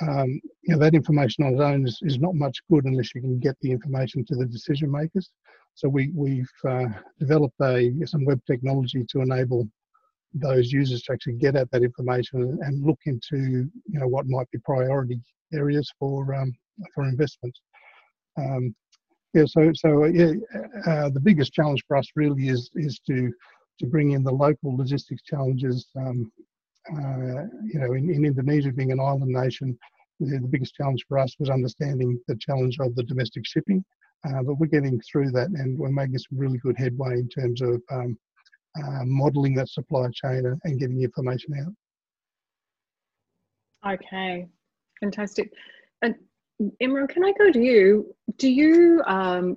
[0.00, 3.20] Um, you know, that information on its own is, is not much good unless you
[3.20, 5.30] can get the information to the decision makers.
[5.74, 6.86] So we, we've uh,
[7.20, 9.68] developed a, some web technology to enable
[10.34, 14.50] those users to actually get at that information and look into you know what might
[14.50, 15.20] be priority
[15.52, 16.52] areas for um,
[16.94, 17.56] for investment.
[18.36, 18.74] Um,
[19.32, 20.32] yeah, so so uh, yeah,
[20.86, 23.32] uh, the biggest challenge for us really is is to
[23.80, 25.88] to bring in the local logistics challenges.
[25.96, 26.30] Um,
[26.92, 29.76] uh, you know, in, in Indonesia being an island nation,
[30.20, 33.82] the, the, biggest challenge for us was understanding the challenge of the domestic shipping.
[34.28, 37.62] Uh, but we're getting through that, and we're making some really good headway in terms
[37.62, 38.18] of um,
[38.76, 41.74] uh, modeling that supply chain and, and getting information out.
[43.94, 44.48] Okay,
[45.00, 45.52] fantastic.
[46.02, 46.14] And
[46.82, 48.14] Imron, can I go to you?
[48.38, 49.56] Do you um,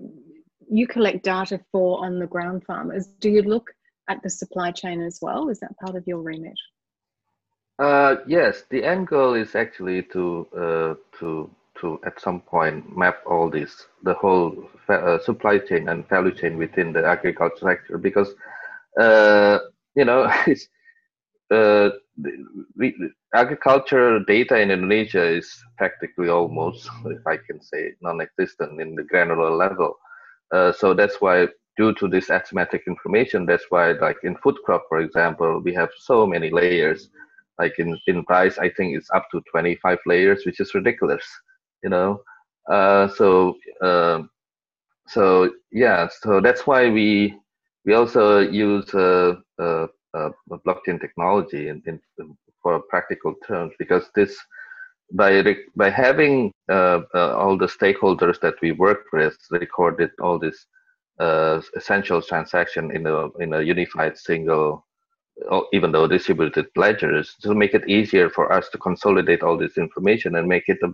[0.70, 3.08] you collect data for on the ground farmers?
[3.20, 3.72] Do you look
[4.10, 5.50] at the supply chain as well?
[5.50, 6.58] Is that part of your remit?
[7.80, 11.50] Uh, yes, the end goal is actually to uh, to
[11.80, 16.58] to at some point map all this the whole uh, supply chain and value chain
[16.58, 18.34] within the agriculture sector because
[19.00, 19.60] uh,
[19.96, 20.24] you know,
[21.52, 21.90] uh,
[22.76, 22.96] we,
[23.34, 29.52] agriculture data in Indonesia is practically almost, if I can say, non-existent in the granular
[29.52, 29.98] level.
[30.54, 34.86] Uh, so that's why, due to this asymmetric information, that's why, like in food crop,
[34.90, 37.10] for example, we have so many layers.
[37.60, 41.26] Like in in rice, I think it's up to 25 layers, which is ridiculous.
[41.84, 42.22] You know,
[42.72, 44.22] uh, so uh,
[45.08, 47.36] so yeah, so that's why we
[47.88, 50.30] we also use uh, uh, uh,
[50.68, 52.00] blockchain technology in, in,
[52.62, 54.38] for practical terms because this
[55.14, 55.42] by
[55.78, 60.66] by having uh, uh, all the stakeholders that we work with recorded all this
[61.20, 64.86] uh, essential transaction in a in a unified single
[65.72, 70.36] even though distributed ledgers to make it easier for us to consolidate all this information
[70.36, 70.90] and make it a,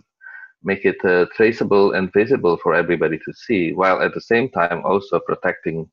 [0.62, 1.00] make it
[1.34, 5.88] traceable and visible for everybody to see while at the same time also protecting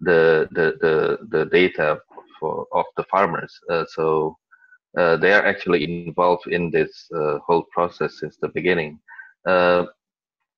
[0.00, 1.98] the the the, the data
[2.38, 3.58] for of the farmers.
[3.70, 4.36] Uh, so
[4.96, 8.98] uh, they are actually involved in this uh, whole process since the beginning.
[9.46, 9.84] Uh,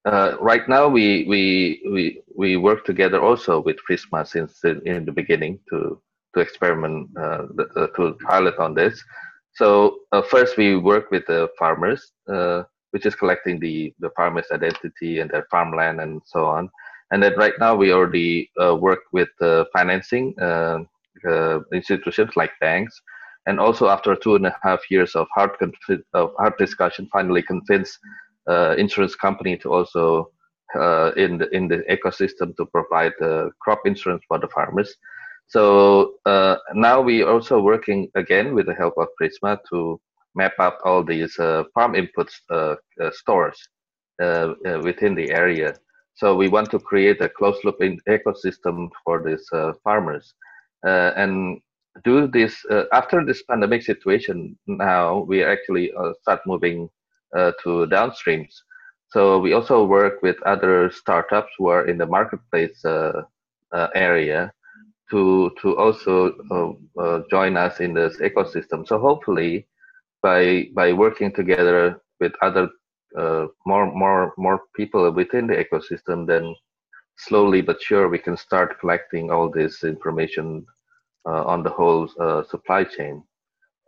[0.04, 5.04] uh, right now, we we we we work together also with Prisma since the, in
[5.04, 6.00] the beginning to
[6.34, 9.02] to experiment uh, the, to pilot on this.
[9.54, 9.98] So
[10.30, 12.12] first, we work with the farmers,
[12.92, 16.70] which is collecting the the farmers' identity and their farmland and so on
[17.10, 20.78] and then right now we already uh, work with uh, financing uh,
[21.28, 23.00] uh, institutions like banks,
[23.46, 25.50] and also after two and a half years of hard
[26.14, 27.98] of hard discussion, finally convinced
[28.48, 30.30] uh, insurance company to also
[30.74, 33.12] uh, in the in the ecosystem to provide
[33.60, 34.94] crop insurance for the farmers.
[35.46, 36.14] So
[36.74, 39.98] now we also working again with the help of Prisma to
[40.34, 42.34] map out all these farm inputs
[43.12, 43.58] stores
[44.18, 45.74] within the area
[46.18, 50.34] so we want to create a closed loop ecosystem for these uh, farmers
[50.84, 51.60] uh, and
[52.02, 54.58] do this uh, after this pandemic situation.
[54.66, 56.90] Now we actually uh, start moving
[57.36, 58.52] uh, to downstreams.
[59.10, 63.22] So we also work with other startups who are in the marketplace uh,
[63.94, 64.52] area
[65.10, 66.76] to to also
[67.30, 68.86] join us in this ecosystem.
[68.86, 69.68] So hopefully,
[70.20, 72.68] by by working together with other
[73.16, 76.54] uh, more more more people within the ecosystem, then
[77.16, 80.64] slowly but sure we can start collecting all this information
[81.26, 83.22] uh, on the whole uh, supply chain.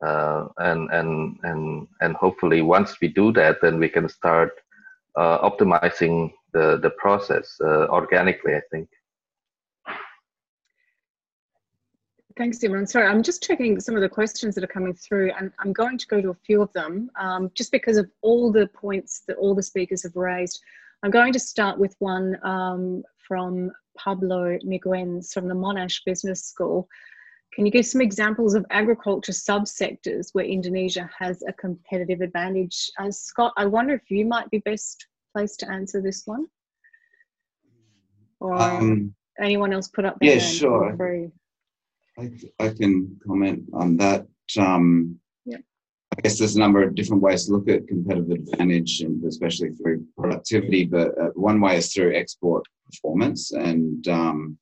[0.02, 4.52] Uh, and and and and hopefully once we do that, then we can start
[5.16, 8.54] uh, optimizing the the process uh, organically.
[8.54, 8.88] I think.
[12.40, 12.88] Thanks, Imron.
[12.88, 15.98] Sorry, I'm just checking some of the questions that are coming through, and I'm going
[15.98, 19.36] to go to a few of them um, just because of all the points that
[19.36, 20.58] all the speakers have raised.
[21.02, 26.88] I'm going to start with one um, from Pablo Miguens from the Monash Business School.
[27.52, 32.90] can you give some examples of agriculture subsectors where Indonesia has a competitive advantage?
[32.98, 36.46] Uh, Scott, I wonder if you might be best placed to answer this one,
[38.40, 40.96] or um, anyone else put up their yeah, sure.
[42.18, 44.26] I, I can comment on that.
[44.58, 45.58] Um, yeah.
[46.16, 49.70] I guess there's a number of different ways to look at competitive advantage, and especially
[49.70, 50.84] through productivity.
[50.84, 54.58] But uh, one way is through export performance, and um,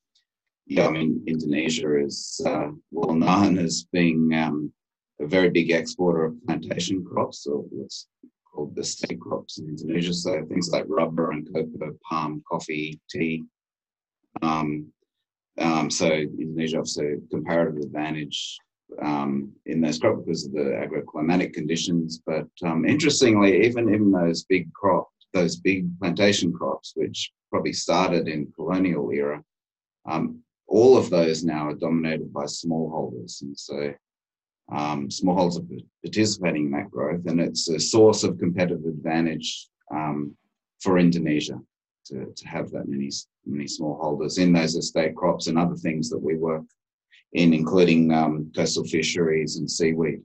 [0.67, 4.71] yeah, I mean Indonesia is uh, well known as being um,
[5.19, 8.07] a very big exporter of plantation crops, or what's
[8.53, 10.13] called the state crops in Indonesia.
[10.13, 13.43] So things like rubber and cocoa, palm, coffee, tea.
[14.43, 14.93] Um,
[15.59, 18.57] um, so Indonesia obviously a comparative advantage
[19.01, 22.21] um, in those crops because of the agroclimatic conditions.
[22.25, 28.27] But um, interestingly, even even those big crops, those big plantation crops, which probably started
[28.27, 29.43] in colonial era,
[30.07, 33.93] um, all of those now are dominated by smallholders, and so
[34.71, 40.35] um, smallholders are participating in that growth, and it's a source of competitive advantage um,
[40.79, 41.59] for Indonesia
[42.09, 43.09] to, to have that many
[43.45, 46.63] many smallholders in those estate crops and other things that we work
[47.33, 50.21] in, including um, coastal fisheries and seaweed.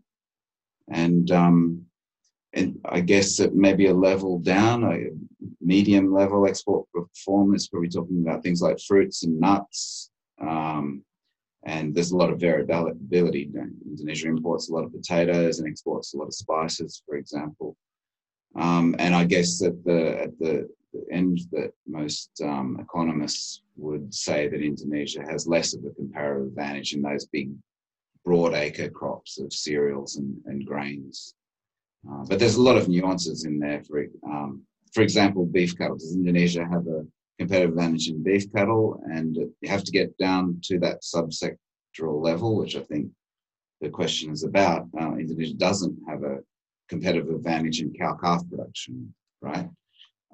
[0.90, 1.86] And um,
[2.52, 5.10] and I guess at maybe a level down, a
[5.60, 10.10] medium level export performance, probably talking about things like fruits and nuts.
[10.40, 11.02] Um,
[11.66, 13.50] and there's a lot of variability.
[13.86, 17.76] Indonesia imports a lot of potatoes and exports a lot of spices, for example.
[18.54, 20.68] Um, and I guess at the at the
[21.10, 26.94] end that most um, economists would say that Indonesia has less of a comparative advantage
[26.94, 27.50] in those big
[28.24, 31.34] broad acre crops of cereals and, and grains.
[32.08, 33.82] Uh, but there's a lot of nuances in there.
[33.84, 35.96] For, um, for example, beef cattle.
[35.96, 37.06] Does Indonesia have a
[37.38, 39.00] competitive advantage in beef cattle?
[39.10, 43.10] And you have to get down to that subsectoral level, which I think
[43.80, 44.86] the question is about.
[44.98, 46.38] Uh, Indonesia doesn't have a
[46.88, 49.68] competitive advantage in cow calf production, right?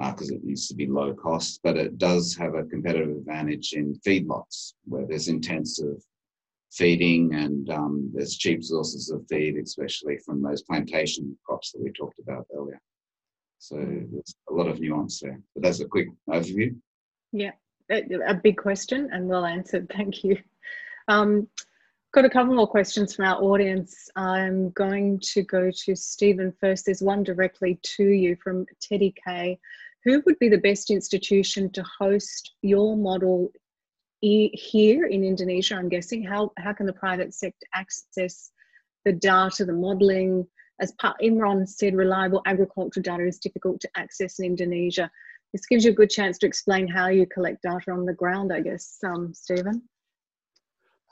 [0.09, 3.75] Because uh, it needs to be low cost, but it does have a competitive advantage
[3.75, 6.03] in feedlots where there's intensive
[6.73, 11.91] feeding and um, there's cheap sources of feed, especially from those plantation crops that we
[11.91, 12.81] talked about earlier.
[13.59, 16.75] So there's a lot of nuance there, but that's a quick overview.
[17.33, 17.53] Yeah,
[17.91, 19.91] a big question and well answered.
[19.95, 20.39] Thank you.
[21.09, 21.47] Um,
[22.13, 24.09] got a couple more questions from our audience.
[24.17, 26.87] I'm going to go to Stephen first.
[26.87, 29.59] There's one directly to you from Teddy K
[30.05, 33.53] who would be the best institution to host your model
[34.21, 35.75] here in Indonesia?
[35.75, 36.23] I'm guessing.
[36.23, 38.51] How, how can the private sector access
[39.05, 40.47] the data, the modeling?
[40.81, 40.93] As
[41.23, 45.11] Imron said, reliable agricultural data is difficult to access in Indonesia.
[45.53, 48.53] This gives you a good chance to explain how you collect data on the ground,
[48.53, 49.83] I guess, um, Stephen.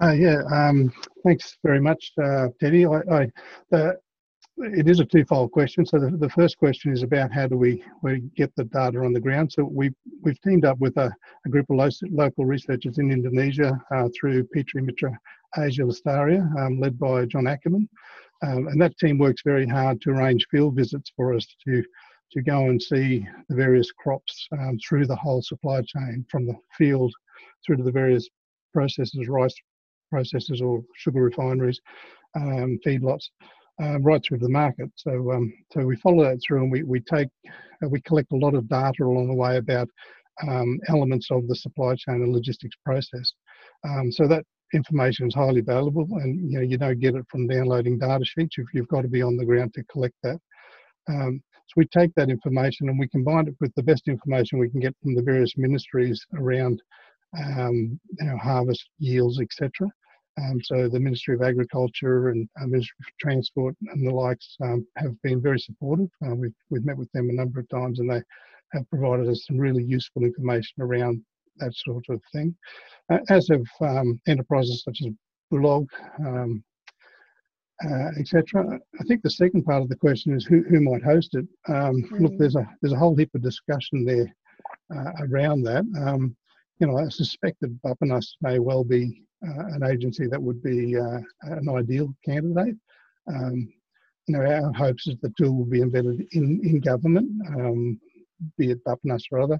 [0.00, 0.92] Uh, yeah, um,
[1.24, 2.86] thanks very much, uh, Teddy.
[2.86, 3.30] I, I,
[3.70, 3.96] the,
[4.60, 5.86] it is a twofold question.
[5.86, 9.12] So the, the first question is about how do we, we get the data on
[9.12, 9.52] the ground.
[9.52, 9.90] So we,
[10.22, 11.12] we've teamed up with a,
[11.46, 15.16] a group of lo- local researchers in Indonesia uh, through Petri Mitra
[15.56, 17.88] Asia Lestari, um, led by John Ackerman.
[18.42, 21.82] Um, and that team works very hard to arrange field visits for us to,
[22.32, 26.54] to go and see the various crops um, through the whole supply chain from the
[26.76, 27.12] field
[27.64, 28.28] through to the various
[28.76, 29.54] processors, rice
[30.12, 31.80] processors or sugar refineries,
[32.36, 33.28] um, feedlots
[33.82, 34.90] uh, right through the market.
[34.96, 38.36] So, um, so we follow that through, and we we take uh, we collect a
[38.36, 39.88] lot of data along the way about
[40.46, 43.32] um, elements of the supply chain and logistics process.
[43.84, 47.46] Um, so that information is highly valuable, and you know you don't get it from
[47.46, 48.56] downloading data sheets.
[48.56, 50.38] You've, you've got to be on the ground to collect that.
[51.08, 54.70] Um, so we take that information and we combine it with the best information we
[54.70, 56.80] can get from the various ministries around
[57.38, 59.70] um, you know, harvest yields, etc.
[60.38, 64.86] Um, so the Ministry of Agriculture and uh, Ministry of Transport and the likes um,
[64.96, 66.08] have been very supportive.
[66.24, 68.22] Uh, we've, we've met with them a number of times and they
[68.72, 71.22] have provided us some really useful information around
[71.56, 72.54] that sort of thing.
[73.10, 75.12] Uh, as have um, enterprises such as
[75.50, 75.88] Bulog,
[76.24, 76.62] um,
[77.84, 78.78] uh, etc.
[79.00, 81.46] I think the second part of the question is who, who might host it.
[81.68, 82.20] Mm.
[82.20, 84.34] Look, there's a there's a whole heap of discussion there
[84.94, 85.84] uh, around that.
[86.78, 90.96] You know, I suspect that Bappenas may well be uh, an agency that would be
[90.96, 92.76] uh, an ideal candidate.
[93.28, 93.68] Um,
[94.26, 97.98] you know, our hopes is the tool will be embedded in, in government, um,
[98.56, 99.58] be it Bappenas or other,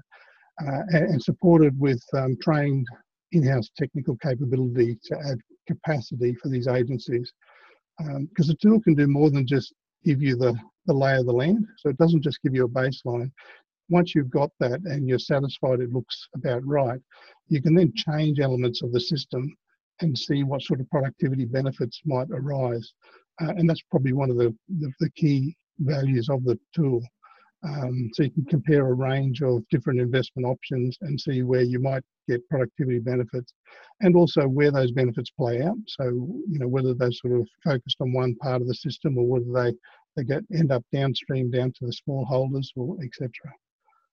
[0.63, 2.87] uh, and, and, supported with um, trained
[3.33, 7.33] in-house technical capability to add capacity for these agencies.
[7.99, 9.73] Because um, the tool can do more than just
[10.05, 10.57] give you the,
[10.87, 11.67] the lay of the land.
[11.79, 13.31] So it doesn't just give you a baseline.
[13.89, 17.01] Once you've got that and you're satisfied it looks about right,
[17.49, 19.55] you can then change elements of the system
[20.01, 22.93] and see what sort of productivity benefits might arise.
[23.41, 27.03] Uh, and that's probably one of the, the, the key values of the tool.
[27.65, 31.81] Um, so you can compare a range of different investment options and see where you
[31.81, 33.53] might get productivity benefits
[34.01, 35.77] and also where those benefits play out.
[35.87, 39.27] So, you know, whether they're sort of focused on one part of the system or
[39.27, 39.77] whether they,
[40.17, 43.31] they get end up downstream down to the small holders or etc.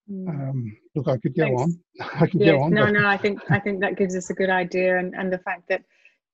[0.10, 0.30] Mm.
[0.30, 1.62] Um, look, I could go Thanks.
[1.62, 1.80] on.
[2.22, 2.72] I could go on.
[2.72, 5.40] No, no, I think I think that gives us a good idea, and and the
[5.40, 5.84] fact that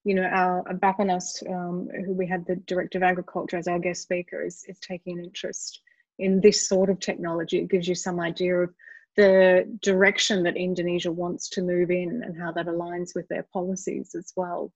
[0.04, 4.02] you know our Bappenas, um, who we had the director of agriculture as our guest
[4.02, 5.82] speaker, is is taking an interest
[6.20, 7.60] in this sort of technology.
[7.60, 8.74] It gives you some idea of
[9.18, 14.16] the direction that Indonesia wants to move in and how that aligns with their policies
[14.16, 14.72] as well.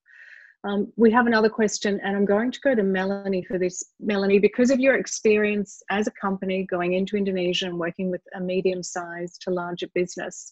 [0.66, 3.84] Um, we have another question, and I'm going to go to Melony for this.
[4.04, 8.40] Melony, because of your experience as a company going into Indonesia and working with a
[8.40, 10.52] medium sized to larger business,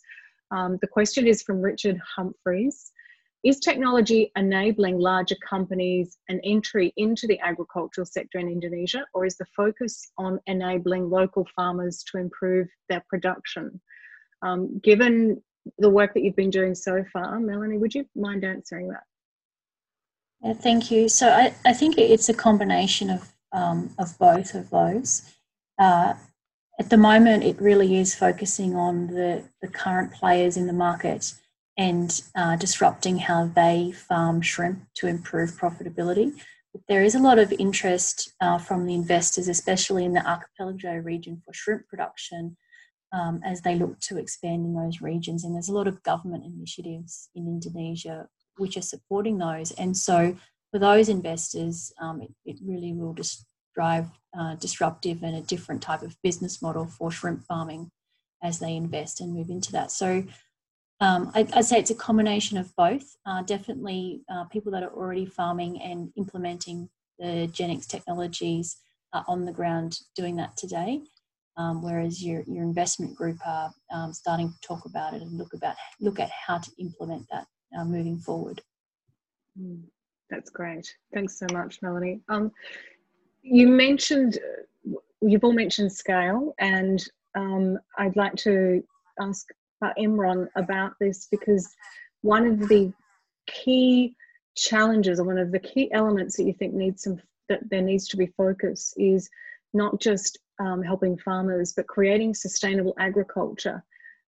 [0.52, 2.92] um, the question is from Richard Humphreys.
[3.44, 9.36] Is technology enabling larger companies an entry into the agricultural sector in Indonesia, or is
[9.38, 13.82] the focus on enabling local farmers to improve their production?
[14.44, 15.42] Um, given
[15.80, 19.04] the work that you've been doing so far, Melony, would you mind answering that?
[20.44, 21.08] Yeah, thank you.
[21.08, 25.22] So I, I think it's a combination of, um, of both of those.
[25.80, 26.16] Uh,
[26.80, 31.34] at the moment, it really is focusing on the, the current players in the market
[31.78, 36.34] and uh, disrupting how they farm shrimp to improve profitability.
[36.74, 40.96] But there is a lot of interest uh, from the investors, especially in the archipelago
[40.96, 42.58] region, for shrimp production
[43.14, 45.46] um, as they look to expand in those regions.
[45.46, 48.28] And there's a lot of government initiatives in Indonesia
[48.58, 49.72] which are supporting those.
[49.72, 50.36] And so
[50.72, 53.46] for those investors, um, it, it, really will just
[53.76, 57.92] drive uh, disruptive and a different type of business model for shrimp farming
[58.44, 59.92] as they invest and move into that.
[59.92, 60.24] So
[61.00, 63.16] um, I, would say it's a combination of both.
[63.26, 66.90] Uh, definitely, uh, people that are already farming and implementing
[67.20, 68.78] the Genics technologies
[69.14, 71.02] are on the ground doing that today.
[71.56, 75.54] Um, whereas your, your investment group are um, starting to talk about it and look
[75.54, 77.46] about look at how to implement that
[77.78, 78.62] uh, moving forward.
[79.60, 79.82] Mm,
[80.30, 80.96] that's great.
[81.14, 82.22] Thanks so much, Melony.
[82.30, 82.52] Um,
[83.42, 84.40] you mentioned
[85.22, 87.04] you've all mentioned scale, and
[87.36, 88.84] um, I'd like to
[89.20, 89.48] ask
[89.82, 91.74] uh, Imron about this because
[92.22, 92.92] one of the
[93.48, 94.16] key
[94.56, 97.20] challenges or one of the key elements that you think needs some
[97.50, 99.30] that there needs to be focus is
[99.74, 103.84] not just um, helping farmers but creating sustainable agriculture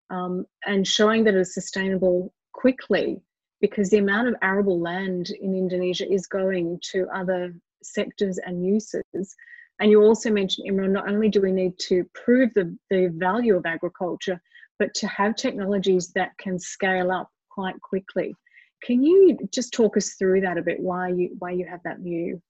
[0.09, 3.21] um, and showing that it's sustainable quickly
[3.61, 7.53] because the amount of arable land in Indonesia is going to other
[7.83, 9.35] sectors and uses.
[9.79, 13.55] And you also mentioned, Imron, not only do we need to prove the, the value
[13.55, 14.41] of agriculture,
[14.79, 18.35] but to have technologies that can scale up quite quickly.
[18.83, 20.79] Can you just talk us through that a bit?
[20.79, 22.41] Why you why you have that view?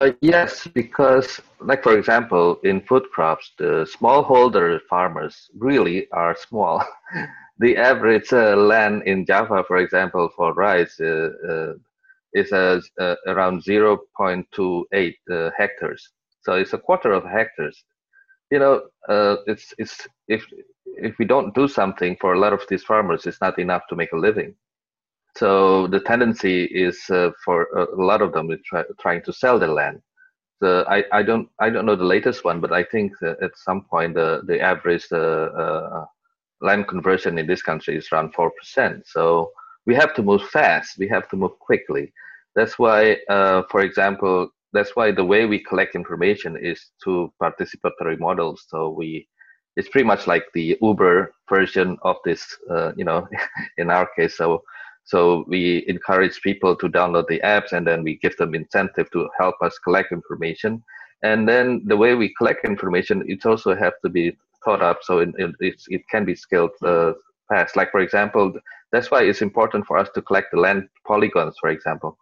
[0.00, 6.84] Uh, yes, because like for example, in food crops, the smallholder farmers really are small.
[7.58, 11.72] the average uh, land in Java, for example, for rice uh, uh
[12.32, 15.14] is around 0.28
[15.56, 16.10] hectares.
[16.42, 17.82] So it's a quarter of hectares
[18.50, 18.82] you know,
[19.46, 20.46] it's it's if
[20.86, 23.96] if we don't do something for a lot of these farmers, it's not enough to
[23.96, 24.54] make a living.
[25.36, 29.72] So the tendency is uh, for a lot of them try, trying to sell their
[29.72, 30.00] land.
[30.62, 33.82] So I, I don't I don't know the latest one, but I think at some
[33.82, 36.06] point the the average uh, uh,
[36.60, 39.06] land conversion in this country is around four percent.
[39.06, 39.50] So
[39.86, 40.98] we have to move fast.
[40.98, 42.12] We have to move quickly.
[42.54, 48.18] That's why, uh, for example, that's why the way we collect information is through participatory
[48.18, 48.64] models.
[48.68, 49.28] So we,
[49.76, 53.28] it's pretty much like the Uber version of this, uh, you know,
[53.78, 54.36] in our case.
[54.36, 54.62] So,
[55.04, 59.28] so we encourage people to download the apps and then we give them incentive to
[59.38, 60.82] help us collect information.
[61.22, 64.36] And then the way we collect information, it also have to be
[64.66, 67.12] thought up so it, it, it can be scaled uh,
[67.48, 67.76] fast.
[67.76, 68.52] Like for example,
[68.92, 72.18] that's why it's important for us to collect the land polygons, for example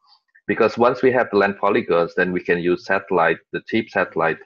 [0.47, 4.38] because once we have the land polygons, then we can use satellite, the cheap satellite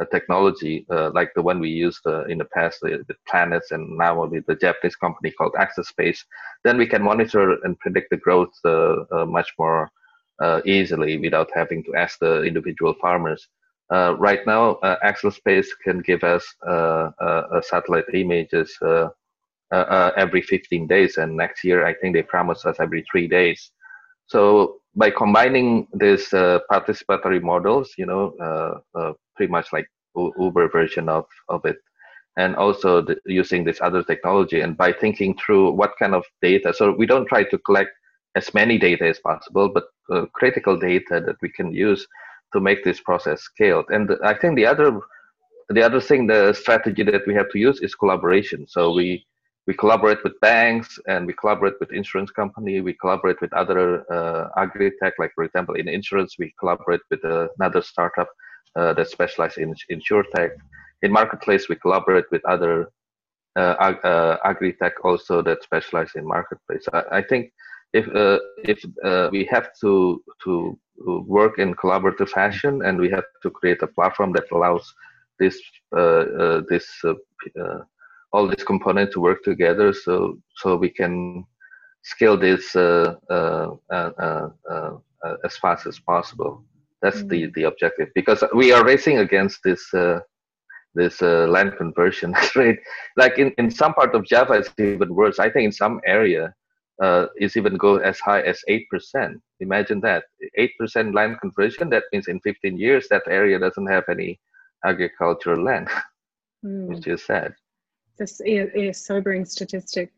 [0.00, 3.70] uh, technology, uh, like the one we used uh, in the past, the, the, planets,
[3.70, 6.18] and now with the Japanese company called Axelspace.
[6.64, 9.90] Then we can monitor and predict the growth uh, uh, much more
[10.40, 13.46] uh, easily without having to ask the individual farmers.
[13.92, 16.44] Right now, Axelspace can give us
[17.68, 18.76] satellite images
[19.72, 23.70] every 15 days, and next year I think they promise us every three days.
[24.26, 29.86] So by combining these uh, participatory models, you know, uh, uh, pretty much like
[30.16, 31.76] Uber version of, of it,
[32.36, 36.72] and also the, using this other technology, and by thinking through what kind of data.
[36.74, 37.90] So we don't try to collect
[38.34, 42.06] as many data as possible, but uh, critical data that we can use
[42.52, 43.86] to make this process scaled.
[43.88, 45.00] And I think the other
[45.68, 48.66] the other thing, the strategy that we have to use is collaboration.
[48.66, 49.24] So we
[49.66, 52.80] we collaborate with banks and we collaborate with insurance company.
[52.80, 57.46] We collaborate with other uh, agri-tech, like for example, in insurance, we collaborate with uh,
[57.60, 58.28] another startup
[58.74, 60.50] uh, that specializes in insure tech.
[61.02, 62.88] In marketplace, we collaborate with other
[63.54, 66.84] uh, uh, agri-tech also that specialize in marketplace.
[66.92, 67.52] I, I think
[67.92, 68.82] if uh, if
[69.30, 74.32] we have to to work in collaborative fashion and we have to create a platform
[74.32, 74.94] that allows
[75.38, 75.60] this
[75.96, 76.86] uh, this
[78.32, 81.44] all these components to work together so so we can
[82.02, 84.48] scale this uh, uh, uh,
[85.44, 86.64] as fast as possible.
[87.00, 87.28] That's mm-hmm.
[87.28, 89.82] the the objective because we are racing against this
[90.94, 92.78] this land conversion rate.
[93.16, 95.38] Like in, in some part of Java, it's even worse.
[95.38, 96.54] I think in some area,
[97.02, 99.34] uh, is even go as high as 8%.
[99.60, 100.24] Imagine that
[100.58, 101.90] 8% land conversion.
[101.90, 104.38] That means in 15 years, that area doesn't have any
[104.84, 105.88] agricultural land,
[106.64, 106.86] mm.
[106.86, 107.54] which is sad.
[108.18, 110.12] This is a sobering statistic.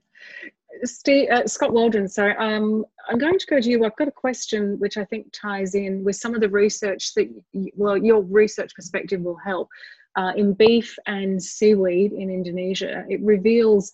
[0.82, 3.84] Steve, uh, Scott Waldron, sorry, um, I'm going to go to you.
[3.84, 7.30] I've got a question which I think ties in with some of the research that,
[7.52, 9.68] you, well, your research perspective will help.
[10.16, 13.90] Uh, in beef and seaweed in Indonesia, it reveals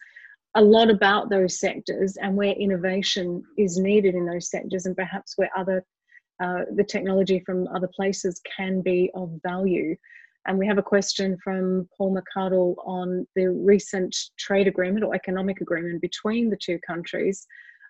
[0.57, 5.35] a lot about those sectors and where innovation is needed in those sectors and perhaps
[5.37, 5.85] where other
[6.43, 9.95] uh, the technology from other places can be of value.
[10.47, 15.61] And we have a question from Paul McCardle on the recent trade agreement or economic
[15.61, 17.47] agreement between the two countries,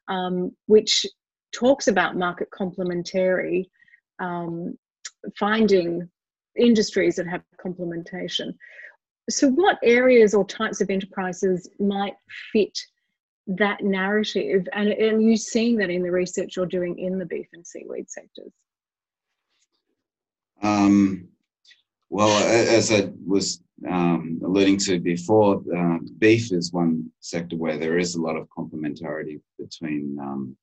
[0.08, 1.06] um, which
[1.54, 3.70] talks about market complementary,
[4.18, 4.76] um,
[5.38, 6.08] finding
[6.58, 8.52] industries that have complementation.
[9.31, 12.14] So, what areas or types of enterprises might
[12.53, 12.78] fit
[13.47, 14.66] that narrative?
[14.72, 18.11] And, and you seeing that in the research you're doing in the beef and seaweed
[18.11, 18.53] sectors?
[20.62, 21.28] Um,
[22.11, 27.99] well, as I was um, alluding to before, uh, beef is one sector where there
[27.99, 30.57] is a lot of complementarity between um,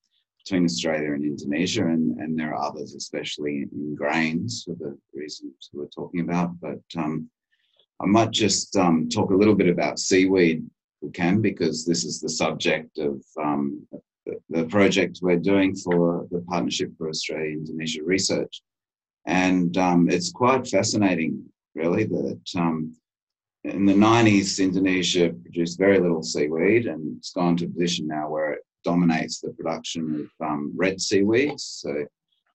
[0.44, 5.68] between Australia and Indonesia, and, and there are others, especially in grains, for the reasons
[5.74, 6.58] we're talking about.
[6.60, 7.28] But um,
[8.00, 10.64] I might just um, talk a little bit about seaweed,
[11.00, 13.86] we can, because this is the subject of um,
[14.24, 18.62] the, the project we're doing for the Partnership for Australia Indonesia Research.
[19.26, 21.44] And um, it's quite fascinating,
[21.74, 22.94] really, that um,
[23.64, 28.28] in the 90s, Indonesia produced very little seaweed and it's gone to a position now
[28.30, 31.64] where it dominates the production of um, red seaweeds.
[31.82, 32.06] So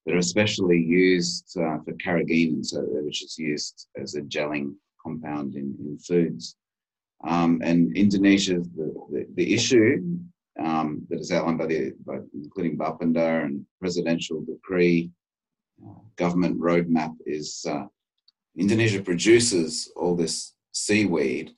[0.05, 4.73] they're especially used uh, for carrageenan, so, which is used as a gelling
[5.03, 6.55] compound in, in foods.
[7.23, 10.03] Um, and Indonesia, the, the, the issue
[10.59, 15.11] um, that is outlined by the, by, including Bapenda and presidential decree
[16.15, 17.85] government roadmap is uh,
[18.57, 21.51] Indonesia produces all this seaweed.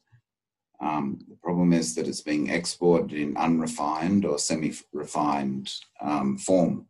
[0.81, 5.71] Um, the problem is that it's being exported in unrefined or semi-refined
[6.01, 6.85] um, form.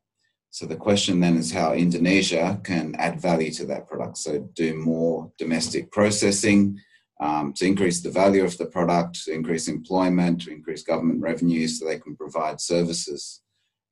[0.55, 4.17] So the question then is how Indonesia can add value to that product.
[4.17, 6.79] So do more domestic processing
[7.19, 11.67] um, to increase the value of the product, to increase employment, to increase government revenue
[11.67, 13.41] so they can provide services.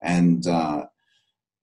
[0.01, 0.85] And uh,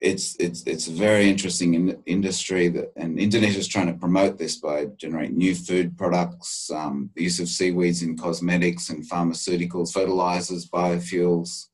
[0.02, 4.36] it's it's it's a very interesting in, industry that and Indonesia is trying to promote
[4.36, 9.94] this by generating new food products, um, the use of seaweeds in cosmetics and pharmaceuticals,
[9.94, 11.68] fertilizers, biofuels,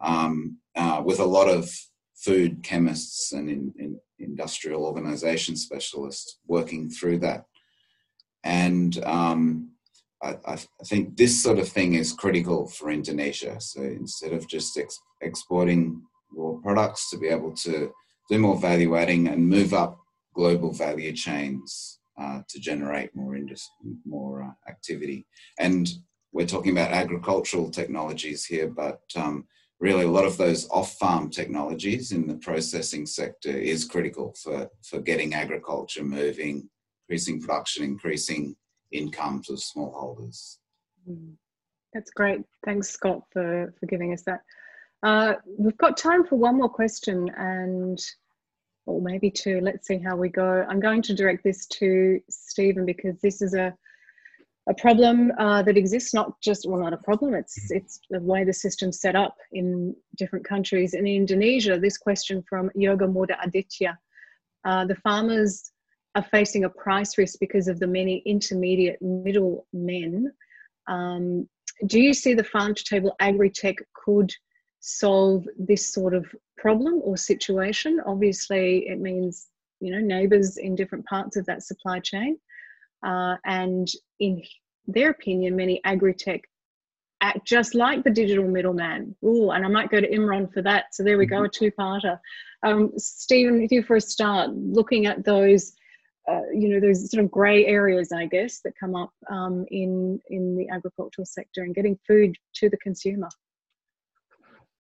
[0.00, 1.68] um, uh, with a lot of
[2.24, 7.44] food chemists and in, in industrial organization specialists working through that.
[8.44, 9.70] And um,
[10.22, 13.60] I, I, think this sort of thing is critical for Indonesia.
[13.60, 16.02] So instead of just ex- exporting
[16.32, 17.92] raw products to be able to
[18.28, 19.98] do more value adding and move up
[20.34, 25.26] global value chains uh, to generate more industry, more uh, activity.
[25.58, 25.90] And
[26.32, 29.46] we're talking about agricultural technologies here, but um,
[29.80, 35.00] really a lot of those off-farm technologies in the processing sector is critical for, for
[35.00, 36.68] getting agriculture moving,
[37.08, 38.54] increasing production, increasing
[38.92, 40.58] incomes of smallholders.
[41.08, 41.32] Mm.
[41.92, 42.42] That's great.
[42.64, 44.42] Thanks, Scott, for, for giving us that.
[45.02, 47.98] Uh, we've got time for one more question and,
[48.86, 49.60] or maybe two.
[49.60, 50.64] Let's see how we go.
[50.68, 53.74] I'm going to direct this to Stephen because this is a,
[54.70, 58.44] a problem uh, that exists, not just, well, not a problem, it's, it's the way
[58.44, 60.94] the system's set up in different countries.
[60.94, 63.98] In Indonesia, this question from Yoga Muda Aditya.
[64.64, 65.72] Uh, the farmers
[66.14, 70.32] are facing a price risk because of the many intermediate middle men.
[70.86, 71.48] Um,
[71.86, 74.32] do you see the farm to table agri tech could
[74.80, 78.00] solve this sort of problem or situation.
[78.06, 79.48] Obviously, it means
[79.80, 82.38] you know neighbors in different parts of that supply chain,
[83.04, 84.42] uh, and in
[84.86, 86.42] their opinion, many agri-tech
[87.20, 89.14] act just like the digital middleman.
[89.22, 90.94] Oh, and I might go to Imron for that.
[90.94, 91.64] So there we go, a mm-hmm.
[91.64, 92.18] two-parter.
[92.62, 95.72] Um, Stephen, if you for a start, looking at those,
[96.28, 100.20] uh, you know, those sort of grey areas, I guess, that come up um, in
[100.28, 103.28] in the agricultural sector and getting food to the consumer.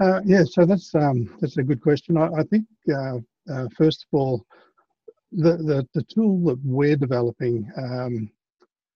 [0.02, 2.18] Uh, yeah, so that's um, that's a good question.
[2.18, 3.18] I, I think uh,
[3.52, 4.46] uh first of all,
[5.32, 8.30] the, the the tool that we're developing um,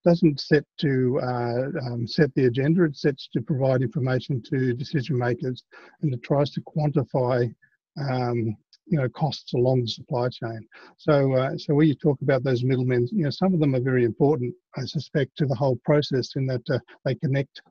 [0.03, 2.83] doesn't set to uh, um, set the agenda.
[2.83, 5.63] It sets to provide information to decision makers,
[6.01, 7.53] and it tries to quantify,
[7.97, 10.67] um, you know, costs along the supply chain.
[10.97, 13.81] So, uh, so when you talk about those middlemen, you know, some of them are
[13.81, 17.61] very important, I suspect, to the whole process in that uh, they connect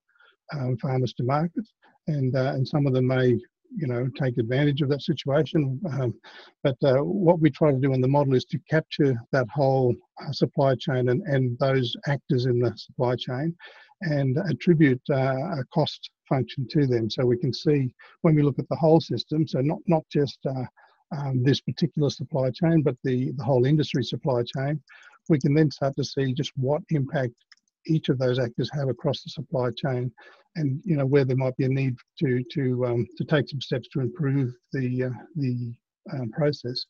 [0.55, 1.73] um, farmers to markets,
[2.07, 3.39] and uh, and some of them may
[3.77, 5.81] you know take advantage of that situation.
[5.93, 6.15] Um,
[6.63, 9.95] but uh, what we try to do in the model is to capture that whole
[10.21, 13.55] uh, supply chain and, and those actors in the supply chain
[14.03, 17.09] and attribute uh, a cost function to them.
[17.11, 20.39] So we can see when we look at the whole system, so not, not just
[20.47, 20.65] uh,
[21.17, 24.81] um, this particular supply chain, but the, the whole industry supply chain,
[25.29, 27.35] we can then start to see just what impact
[27.87, 30.13] each of those actors have across the supply chain
[30.57, 33.61] and you know where there might be a need to to um, to take some
[33.61, 35.73] steps to improve the uh, the
[36.13, 36.85] um, process.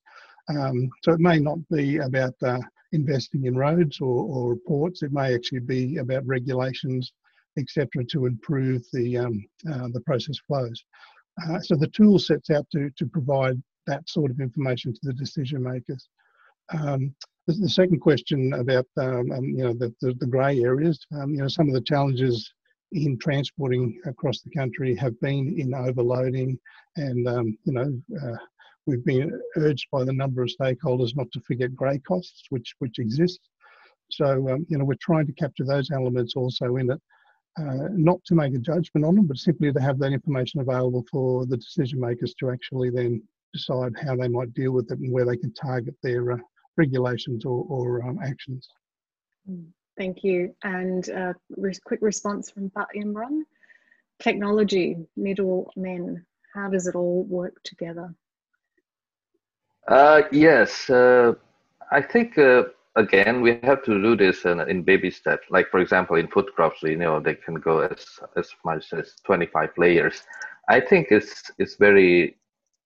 [0.48, 2.58] Um, so it may not be about uh,
[2.92, 5.02] investing in roads or, or ports.
[5.02, 7.12] It may actually be about regulations,
[7.58, 10.82] etc., to improve the um, uh, the process flows.
[11.48, 15.14] Uh, so the tool sets out to to provide that sort of information to the
[15.14, 16.08] decision makers.
[16.72, 17.14] Um,
[17.46, 21.48] the, the, second question about um, you know the, the, the grey areas, you know
[21.48, 22.52] some of the challenges
[22.92, 26.58] in transporting across the country have been in overloading
[26.96, 28.36] and um, you know uh,
[28.86, 32.98] we've been urged by the number of stakeholders not to forget grey costs which which
[32.98, 33.40] exist.
[34.10, 37.00] So um, you know we're trying to capture those elements also in it
[37.58, 41.04] uh, not to make a judgment on them but simply to have that information available
[41.10, 43.22] for the decision makers to actually then
[43.52, 46.38] decide how they might deal with it and where they can target their uh,
[46.76, 48.68] regulations or, or um, actions
[49.48, 49.66] mm.
[49.96, 50.54] Thank you.
[50.64, 53.42] And a uh, re quick response from Pak Imron.
[54.20, 58.14] Technology, middle men, how does it all work together?
[59.88, 61.32] Uh, yes, uh,
[61.90, 62.64] I think uh,
[62.94, 65.46] again we have to do this in, in, baby steps.
[65.50, 68.06] Like for example, in food crops, we know they can go as
[68.36, 70.22] as much as 25 layers.
[70.68, 72.36] I think it's it's very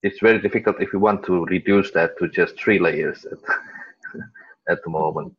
[0.07, 3.38] it's very difficult if you want to reduce that to just three layers at,
[4.72, 5.32] at the moment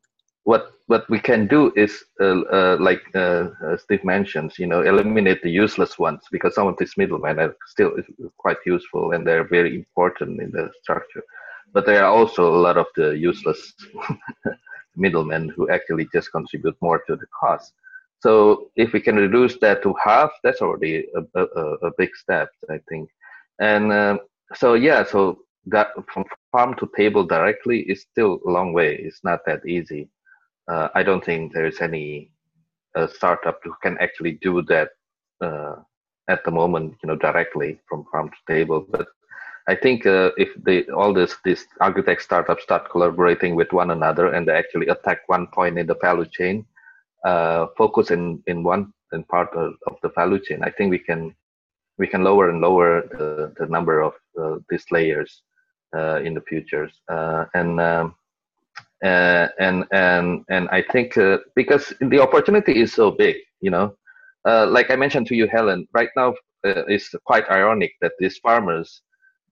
[0.47, 4.81] what what we can do is uh, uh, like uh, uh, Steve mentions, you know,
[4.81, 7.91] eliminate the useless ones because some of these middlemen are still
[8.37, 11.23] quite useful and they're very important in the structure.
[11.73, 13.73] But there are also a lot of the useless
[14.95, 17.73] middlemen who actually just contribute more to the cost.
[18.21, 22.49] So if we can reduce that to half, that's already a, a, a big step,
[22.69, 23.09] I think.
[23.59, 24.17] And uh,
[24.55, 28.95] so yeah, so that from farm to table directly is still a long way.
[28.95, 30.09] It's not that easy
[30.67, 32.31] uh, I don't think there's any
[32.95, 34.89] uh, startup who can actually do that
[35.41, 35.75] uh,
[36.27, 38.85] at the moment, you know, directly from farm to table.
[38.89, 39.07] But
[39.67, 44.33] I think uh, if they all this these agri-tech startups start collaborating with one another
[44.33, 46.65] and they actually attack one point in the value chain,
[47.25, 50.99] uh, focus in in one in part of, of, the value chain, I think we
[50.99, 51.33] can
[51.97, 55.43] we can lower and lower the, the number of uh, these layers
[56.25, 56.93] in the futures.
[57.53, 58.15] and um,
[59.03, 63.95] uh, and and and I think uh, because the opportunity is so big, you know,
[64.47, 66.29] uh, like I mentioned to you, Helen, right now
[66.65, 69.01] uh, it's quite ironic that these farmers,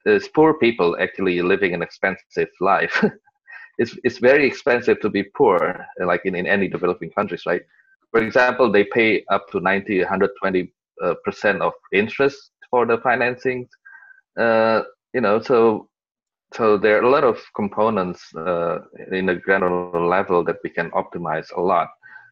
[0.04, 3.04] these poor people, actually living an expensive life.
[3.78, 7.62] it's it's very expensive to be poor, like in, in any developing countries, right?
[8.10, 10.66] For example, they pay up to 90, 120 uh,
[11.24, 13.68] percent of interest for the financing.
[14.39, 14.82] Uh,
[15.14, 15.89] you know, so
[16.54, 18.80] so there are a lot of components uh,
[19.12, 21.88] in the granular level that we can optimize a lot.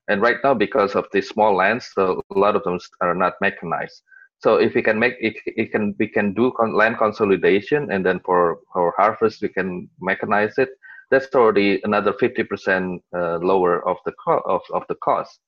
[0.07, 3.33] And right now, because of the small lands, so a lot of them are not
[3.41, 4.01] mechanized.
[4.39, 8.19] So if we can make it, it can we can do land consolidation, and then
[8.25, 10.69] for for harvest we can mechanize it.
[11.11, 15.39] That's already another 50% uh, lower of the co- of of the cost.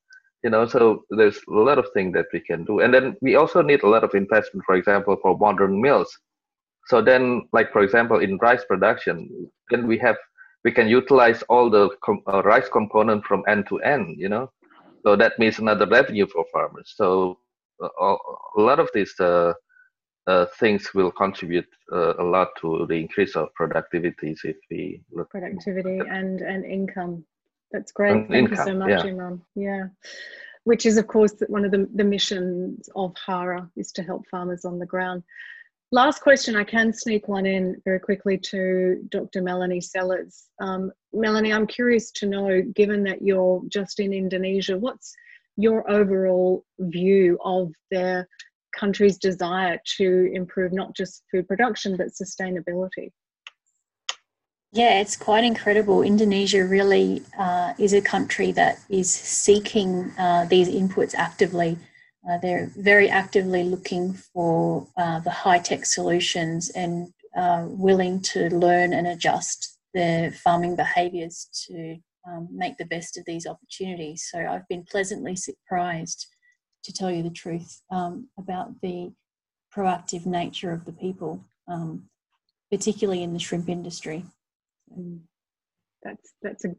[0.45, 3.35] You know, so there's a lot of things that we can do, and then we
[3.35, 4.63] also need a lot of investment.
[4.65, 6.11] For example, for modern mills,
[6.85, 10.17] so then, like for example, in rice production, then we have
[10.63, 14.17] we can utilize all the com- uh, rice component from end to end.
[14.19, 14.51] You know,
[15.03, 16.93] so that means another revenue for farmers.
[16.95, 17.39] So
[17.83, 18.15] uh,
[18.57, 19.53] a lot of these uh,
[20.27, 25.29] uh, things will contribute uh, a lot to the increase of productivities if we look
[25.31, 27.25] productivity and and income.
[27.71, 28.11] That's great.
[28.11, 29.11] And Thank income, you so much, yeah.
[29.11, 29.41] Imron.
[29.55, 29.87] Yeah.
[30.63, 34.65] Which is, of course, one of the, the missions of HARA is to help farmers
[34.65, 35.23] on the ground.
[35.91, 39.41] Last question, I can sneak one in very quickly to Dr.
[39.41, 40.45] Melony Sellars.
[40.59, 45.13] Um, Melony, I'm curious to know, given that you're just in Indonesia, what's
[45.57, 48.25] your overall view of the
[48.77, 53.11] country's desire to improve not just food production but sustainability?
[54.75, 56.03] Yeah, it's quite incredible.
[56.03, 61.77] Indonesia really uh, is a country that is seeking uh, these inputs actively.
[62.29, 67.07] Uh, they're very actively looking for uh, the high tech solutions and
[67.37, 71.95] uh, willing to learn and adjust their farming behaviours to
[72.27, 74.27] um, make the best of these opportunities.
[74.29, 76.27] So I've been pleasantly surprised,
[76.83, 79.13] to tell you the truth, um, about the
[79.73, 82.09] proactive nature of the people, um,
[82.69, 84.25] particularly in the shrimp industry.
[84.91, 85.19] Mm.
[86.03, 86.75] That's that's a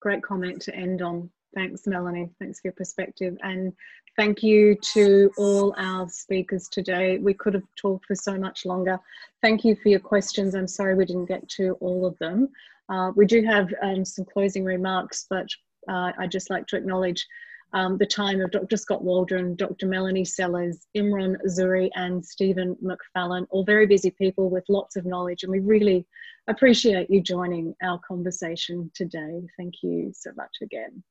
[0.00, 1.30] great comment to end on.
[1.54, 2.30] Thanks, Melony.
[2.38, 3.36] Thanks for your perspective.
[3.42, 3.72] And
[4.16, 7.18] thank you to all our speakers today.
[7.18, 8.98] We could have talked for so much longer.
[9.42, 10.54] Thank you for your questions.
[10.54, 12.48] I'm sorry we didn't get to all of them.
[12.88, 15.48] Uh, we do have um, some closing remarks, but
[15.88, 17.26] uh, I'd just like to acknowledge
[17.72, 18.76] um, the time of Dr.
[18.76, 19.86] Scott Waldron, Dr.
[19.86, 25.44] Melony Sellars, Imron Zuhri, and Stephen McFallan, all very busy people with lots of knowledge.
[25.44, 26.04] And we really
[26.50, 29.42] appreciate you joining our conversation today.
[29.56, 31.02] Thank you so much again.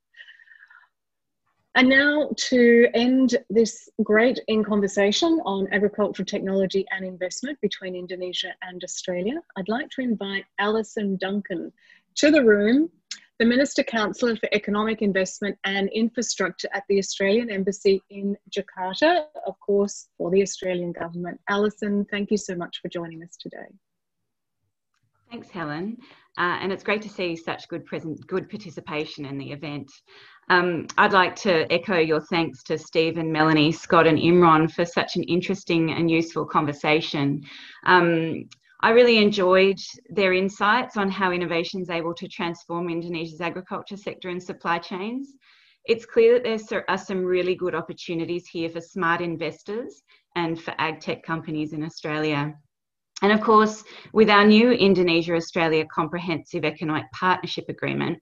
[1.75, 8.53] And now to end this great in conversation on agricultural technology and investment between Indonesia
[8.63, 11.71] and Australia, I'd like to invite Alison Duncan
[12.15, 12.89] to the room
[13.39, 19.57] the Minister Councillor for Economic Investment and Infrastructure at the Australian Embassy in Jakarta, of
[19.61, 21.39] course, for the Australian Government.
[21.47, 23.69] Alison, thank you so much for joining us today.
[25.30, 25.97] Thanks, Helen.
[26.38, 29.91] Uh, and it's great to see such good present, good participation in the event.
[30.49, 35.15] Um, I'd like to echo your thanks to Stephen, Melony, Scott, and Imron for such
[35.15, 37.43] an interesting and useful conversation.
[37.86, 38.49] Um,
[38.82, 44.30] I really enjoyed their insights on how innovation is able to transform Indonesia's agriculture sector
[44.30, 45.36] and supply chains.
[45.86, 50.01] It's clear that there are some really good opportunities here for smart investors
[50.36, 52.55] and for ag tech companies in Australia.
[53.22, 58.20] And of course, with our new Indonesia Australia Comprehensive Economic Partnership Agreement,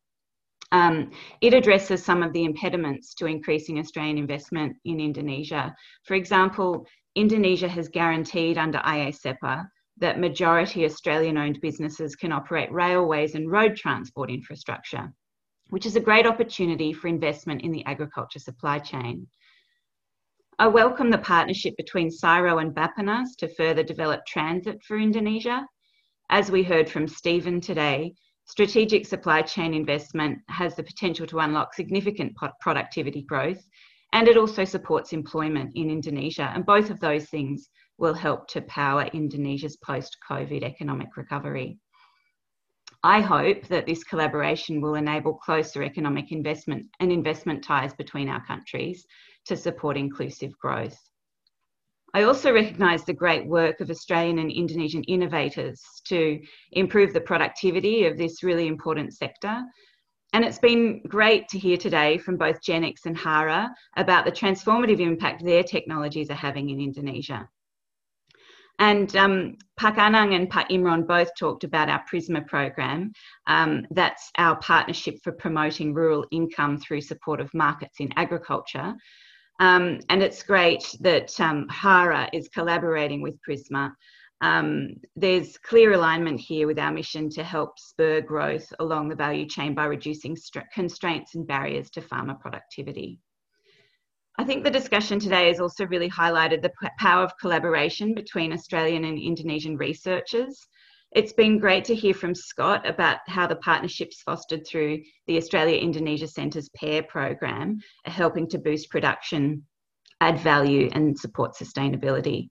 [0.71, 5.73] um, it addresses some of the impediments to increasing Australian investment in Indonesia.
[6.03, 6.85] For example,
[7.15, 9.65] Indonesia has guaranteed under IA-CEPA
[9.99, 15.11] that majority Australian owned businesses can operate railways and road transport infrastructure,
[15.69, 19.27] which is a great opportunity for investment in the agriculture supply chain.
[20.59, 25.67] I welcome the partnership between CSIRO and Bappenas to further develop transit for Indonesia.
[26.31, 31.75] As we heard from Stephen today, strategic supply chain investment has the potential to unlock
[31.75, 33.63] significant productivity growth
[34.13, 36.51] and it also supports employment in Indonesia.
[36.51, 41.77] And both of those things will help to power Indonesia's post COVID economic recovery.
[43.03, 48.43] I hope that this collaboration will enable closer economic investment and investment ties between our
[48.43, 49.05] countries
[49.47, 50.97] to support inclusive growth.
[52.13, 56.39] I also recognise the great work of Australian and Indonesian innovators to
[56.71, 59.61] improve the productivity of this really important sector.
[60.33, 64.99] And it's been great to hear today from both Genics and HARA about the transformative
[64.99, 67.47] impact their technologies are having in Indonesia.
[68.79, 73.11] And um, Pak Anang and Pak Imron both talked about our Prisma program.
[73.47, 78.93] Um, that's our partnership for promoting rural income through support of markets in agriculture.
[79.59, 83.91] Um, and it's great that um, HARA is collaborating with Prisma.
[84.41, 89.47] Um, there's clear alignment here with our mission to help spur growth along the value
[89.47, 90.37] chain by reducing
[90.73, 93.19] constraints and barriers to farmer productivity.
[94.39, 99.05] I think the discussion today has also really highlighted the power of collaboration between Australian
[99.05, 100.67] and Indonesian researchers.
[101.17, 105.75] It's been great to hear from Scott about how the partnerships fostered through the Australia
[105.75, 109.65] Indonesia Centre's PAIR program are helping to boost production,
[110.21, 112.49] add value, and support sustainability.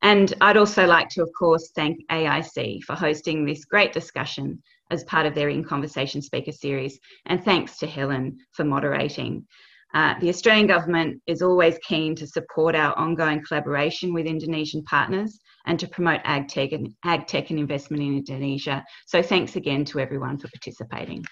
[0.00, 5.04] And I'd also like to, of course, thank AIC for hosting this great discussion as
[5.04, 6.98] part of their In Conversation speaker series.
[7.26, 9.46] And thanks to Helen for moderating.
[9.92, 15.38] Uh, the Australian government is always keen to support our ongoing collaboration with Indonesian partners
[15.66, 18.84] and to promote ag tech and, ag tech and investment in Indonesia.
[19.06, 21.24] So thanks again to everyone for participating.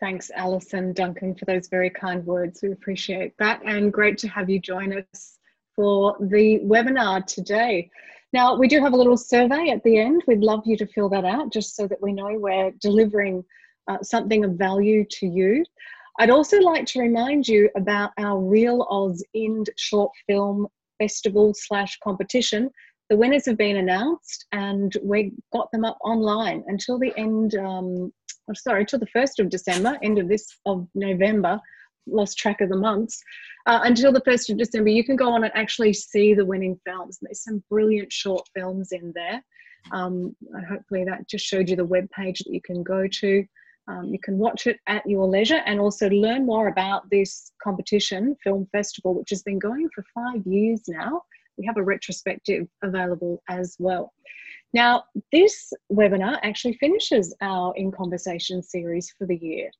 [0.00, 2.60] Thanks, Alison Duncan, for those very kind words.
[2.62, 3.60] We appreciate that.
[3.64, 5.38] And great to have you join us
[5.76, 7.88] for the webinar today.
[8.32, 10.24] Now, we do have a little survey at the end.
[10.26, 13.44] We'd love you to fill that out just so that we know we're delivering
[13.88, 15.64] uh, something of value to you.
[16.18, 20.66] I'd also like to remind you about our Real Oz Ind short film
[21.02, 22.70] festival slash competition.
[23.10, 28.12] The winners have been announced and we got them up online until the end, um,
[28.48, 31.60] oh, sorry, till the 1st of December, end of this of November,
[32.06, 33.20] lost track of the months.
[33.66, 36.78] Uh, until the 1st of December, you can go on and actually see the winning
[36.86, 37.18] films.
[37.20, 39.42] There's some brilliant short films in there.
[39.90, 40.36] Um,
[40.68, 43.44] hopefully that just showed you the web page that you can go to.
[43.88, 48.36] Um, you can watch it at your leisure and also learn more about this competition,
[48.42, 51.22] film festival, which has been going for five years now.
[51.58, 54.12] We have a retrospective available as well.
[54.72, 59.70] Now, this webinar actually finishes our In Conversation series for the year.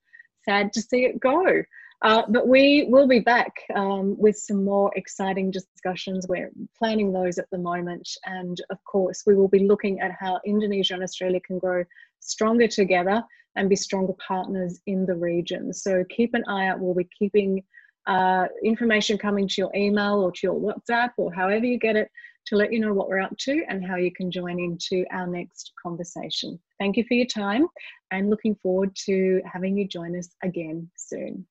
[0.44, 1.62] Sad to see it go.
[2.02, 6.26] Uh, but we will be back um, with some more exciting discussions.
[6.28, 8.08] We're planning those at the moment.
[8.26, 11.84] And of course, we will be looking at how Indonesia and Australia can grow
[12.22, 13.22] stronger together
[13.56, 15.72] and be stronger partners in the region.
[15.72, 16.80] So keep an eye out.
[16.80, 17.62] We'll be keeping
[18.06, 22.08] uh, information coming to your email or to your WhatsApp or however you get it
[22.46, 25.26] to let you know what we're up to and how you can join into our
[25.26, 26.58] next conversation.
[26.80, 27.66] Thank you for your time
[28.10, 31.46] and looking forward to having you join us again soon.